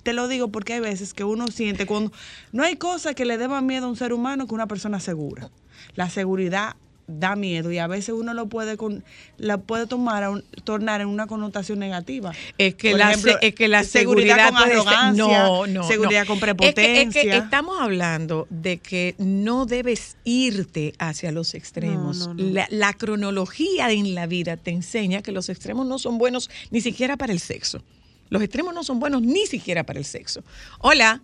[0.02, 2.12] Te lo digo porque hay veces que uno siente cuando...
[2.52, 4.98] No hay cosa que le dé más miedo a un ser humano que una persona
[4.98, 5.50] segura.
[5.94, 6.76] La seguridad
[7.18, 9.04] da miedo y a veces uno lo puede con,
[9.36, 12.32] la puede tomar a un- tornar en una connotación negativa.
[12.58, 15.66] Es que, Por la, ejemplo, se- es que la seguridad, con puede ser- arrogancia, no,
[15.66, 16.26] no, seguridad no.
[16.28, 17.22] con Es que- prepotencia.
[17.22, 22.18] Es que, estamos hablando de que no debes irte hacia los extremos.
[22.18, 22.50] No, no, no.
[22.54, 26.80] La, la cronología en la vida te enseña que los extremos no son buenos ni
[26.80, 27.82] siquiera para el sexo.
[28.28, 30.42] Los extremos no son buenos ni siquiera para el sexo.
[30.78, 31.20] Hola.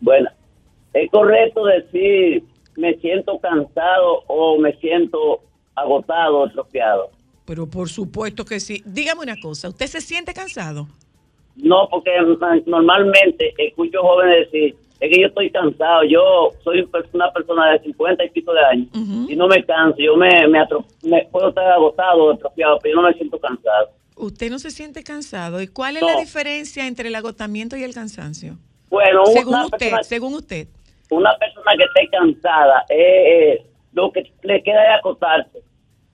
[0.00, 0.30] Bueno,
[0.92, 2.44] es correcto decir
[2.76, 5.40] me siento cansado o me siento
[5.74, 7.10] agotado, atrofiado.
[7.44, 8.82] Pero por supuesto que sí.
[8.86, 10.88] Dígame una cosa, ¿usted se siente cansado?
[11.56, 12.10] No, porque
[12.40, 17.80] ma- normalmente escucho jóvenes decir, es que yo estoy cansado, yo soy una persona de
[17.80, 18.88] 50 y pico de años
[19.28, 23.02] y no me canso, yo me, me, atro- me puedo estar agotado, atrofiado, pero yo
[23.02, 23.90] no me siento cansado.
[24.16, 25.60] ¿Usted no se siente cansado?
[25.60, 26.08] ¿Y cuál es No.
[26.08, 28.56] la diferencia entre el agotamiento y el cansancio?
[28.88, 30.68] Bueno, según usted, persona- según usted.
[31.10, 35.58] Una persona que esté cansada, eh, eh, lo que le queda es acostarse.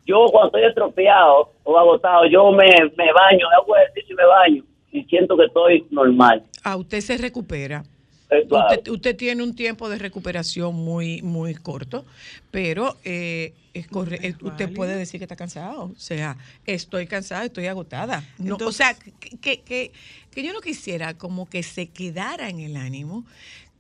[0.07, 4.65] Yo cuando estoy atrofiado o agotado, yo me, me baño, hago ejercicio y me baño
[4.93, 6.43] y siento que estoy normal.
[6.65, 7.85] a usted se recupera.
[8.31, 8.67] Eh, claro.
[8.77, 12.05] Usted, usted tiene un tiempo de recuperación muy, muy corto,
[12.51, 15.85] pero eh, es corre- eh, usted puede decir que está cansado.
[15.85, 16.37] O sea,
[16.67, 18.23] estoy cansada, estoy agotada.
[18.39, 19.93] No, o sea, que, que, que-
[20.33, 23.25] que yo no quisiera como que se quedara en el ánimo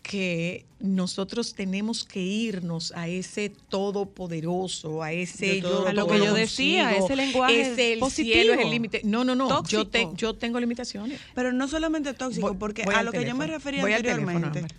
[0.02, 6.32] que nosotros tenemos que irnos a ese todopoderoso, a ese yo A lo que yo
[6.34, 9.00] decía, consigo, ese lenguaje es el positivo, cielo, es el límite.
[9.04, 11.20] No, no, no, yo, te- yo tengo limitaciones.
[11.34, 14.02] Pero no solamente tóxico, Voy- porque voy a lo que yo me refería Voy al
[14.02, 14.74] teléfono, anteriormente.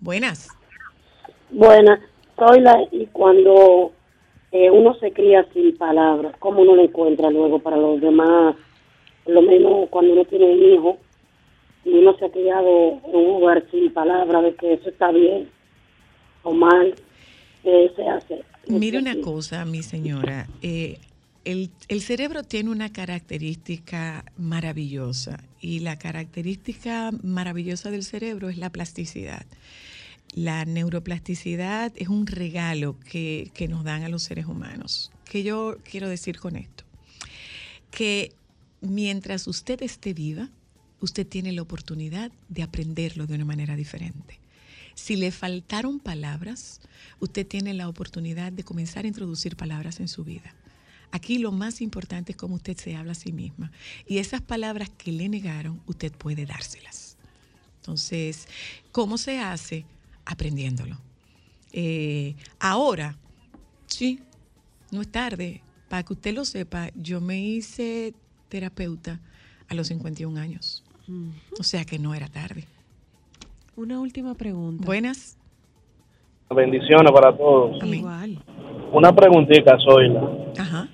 [0.00, 0.48] Buenas.
[1.50, 2.00] Buenas,
[2.38, 3.92] soy la, y cuando
[4.52, 8.56] eh, uno se cría sin palabras, ¿cómo uno lo encuentra luego para los demás?
[9.26, 10.98] Lo menos cuando uno tiene un hijo
[11.84, 15.48] y uno se ha criado en un lugar sin palabras de que eso está bien
[16.42, 16.94] o mal,
[17.62, 18.44] ¿qué se hace?
[18.68, 20.46] Mire una cosa, mi señora.
[20.62, 20.98] eh,
[21.44, 28.70] el, el cerebro tiene una característica maravillosa y la característica maravillosa del cerebro es la
[28.70, 29.46] plasticidad.
[30.34, 35.10] La neuroplasticidad es un regalo que, que nos dan a los seres humanos.
[35.24, 36.84] ¿Qué yo quiero decir con esto?
[37.90, 38.32] Que
[38.80, 40.48] mientras usted esté viva,
[41.00, 44.38] usted tiene la oportunidad de aprenderlo de una manera diferente.
[44.94, 46.80] Si le faltaron palabras,
[47.20, 50.54] usted tiene la oportunidad de comenzar a introducir palabras en su vida.
[51.12, 53.72] Aquí lo más importante es cómo usted se habla a sí misma.
[54.06, 57.16] Y esas palabras que le negaron, usted puede dárselas.
[57.78, 58.46] Entonces,
[58.92, 59.86] ¿cómo se hace?
[60.24, 60.98] Aprendiéndolo.
[61.72, 63.16] Eh, ahora,
[63.86, 64.20] sí,
[64.90, 65.62] no es tarde.
[65.88, 68.14] Para que usted lo sepa, yo me hice
[68.48, 69.20] terapeuta
[69.68, 70.84] a los 51 años.
[71.58, 72.64] O sea que no era tarde.
[73.76, 74.84] Una última pregunta.
[74.84, 75.36] Buenas.
[76.54, 77.82] Bendiciones para todos.
[77.84, 78.38] Igual.
[78.92, 80.20] Una preguntita, Zoila.
[80.58, 80.88] Ajá.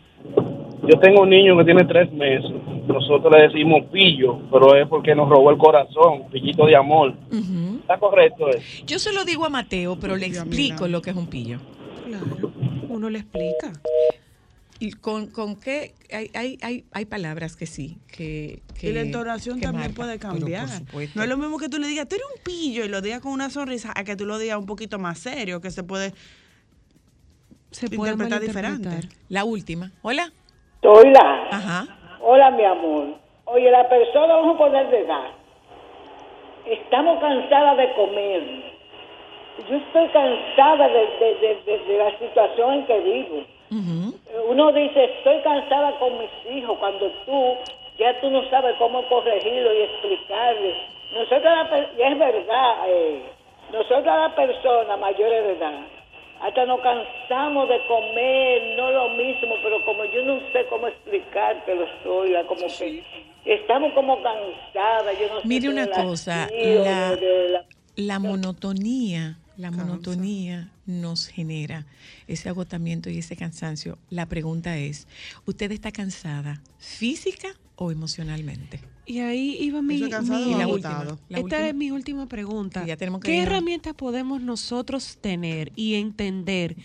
[0.82, 2.50] Yo tengo un niño que tiene tres meses.
[2.86, 7.14] Nosotros le decimos pillo, pero es porque nos robó el corazón, pillito de amor.
[7.80, 8.84] ¿Está correcto eso?
[8.86, 11.58] Yo se lo digo a Mateo, pero le explico lo que es un pillo.
[12.04, 12.52] Claro,
[12.88, 13.72] uno le explica.
[14.78, 15.94] ¿Y con, con qué?
[16.12, 18.60] Hay, hay, hay, hay palabras que sí, que...
[18.78, 20.68] que y la entonación que también puede cambiar.
[21.14, 23.20] No es lo mismo que tú le digas, tú eres un pillo y lo digas
[23.20, 26.12] con una sonrisa, a que tú lo digas un poquito más serio, que se puede,
[27.70, 29.08] se puede interpretar diferente.
[29.30, 29.92] La última.
[30.02, 30.30] Hola.
[30.82, 31.48] Hola.
[31.50, 32.18] Ajá.
[32.20, 33.16] Hola, mi amor.
[33.46, 35.30] Oye, la persona, vamos a poner de edad.
[36.66, 38.74] Estamos cansadas de comer.
[39.70, 43.46] Yo estoy cansada de, de- de- de- de la situación en que vivo.
[44.48, 47.56] Uno dice, estoy cansada con mis hijos, cuando tú
[47.98, 50.74] ya tú no sabes cómo corregirlo y explicarle.
[51.12, 53.22] Nosotros, la y es verdad, eh,
[53.72, 55.80] nosotros las personas mayores de edad,
[56.42, 61.86] hasta nos cansamos de comer, no lo mismo, pero como yo no sé cómo explicártelo,
[62.02, 63.02] sola, como que
[63.44, 66.50] estamos como cansadas, yo no Mire una cosa,
[67.52, 67.64] la-
[67.96, 71.86] la monotonía, la monotonía nos genera
[72.26, 73.98] ese agotamiento y ese cansancio.
[74.10, 75.06] La pregunta es,
[75.46, 78.80] ¿usted está cansada física o emocionalmente?
[79.06, 80.18] Y ahí iba mi, La
[80.66, 81.68] última, la Esta última.
[81.68, 82.82] es mi última pregunta.
[82.82, 86.76] Sí, ya tenemos que ¿Qué ir herramientas podemos nosotros tener y entender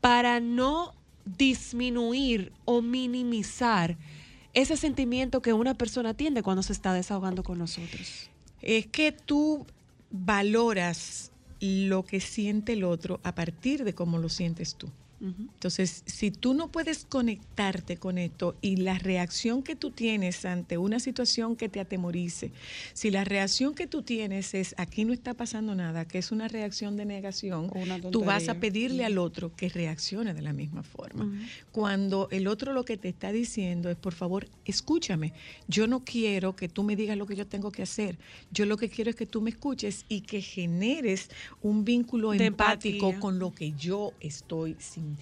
[0.00, 0.94] para no
[1.24, 3.96] disminuir o minimizar
[4.52, 8.30] ese sentimiento que una persona tiene cuando se está desahogando con nosotros?
[8.60, 9.64] Es que tú
[10.10, 14.90] valoras lo que siente el otro a partir de cómo lo sientes tú.
[15.24, 20.76] Entonces, si tú no puedes conectarte con esto y la reacción que tú tienes ante
[20.76, 22.52] una situación que te atemorice,
[22.92, 26.48] si la reacción que tú tienes es aquí no está pasando nada, que es una
[26.48, 27.70] reacción de negación,
[28.10, 31.32] tú vas a pedirle al otro que reaccione de la misma forma.
[31.72, 35.32] Cuando el otro lo que te está diciendo es, por favor, escúchame,
[35.68, 38.18] yo no quiero que tú me digas lo que yo tengo que hacer,
[38.50, 41.30] yo lo que quiero es que tú me escuches y que generes
[41.62, 43.20] un vínculo De empático empatía.
[43.20, 45.13] con lo que yo estoy sintiendo.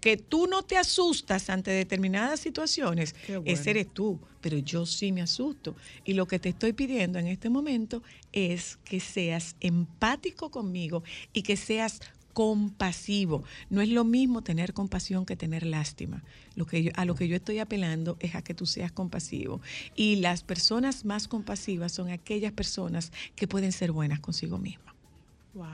[0.00, 3.42] Que tú no te asustas ante determinadas situaciones, bueno.
[3.46, 5.74] ese eres tú, pero yo sí me asusto.
[6.04, 11.42] Y lo que te estoy pidiendo en este momento es que seas empático conmigo y
[11.42, 12.00] que seas
[12.32, 13.42] compasivo.
[13.70, 16.22] No es lo mismo tener compasión que tener lástima.
[16.54, 19.60] Lo que yo- a lo que yo estoy apelando es a que tú seas compasivo.
[19.94, 24.94] Y las personas más compasivas son aquellas personas que pueden ser buenas consigo mismas.
[25.54, 25.66] Wow.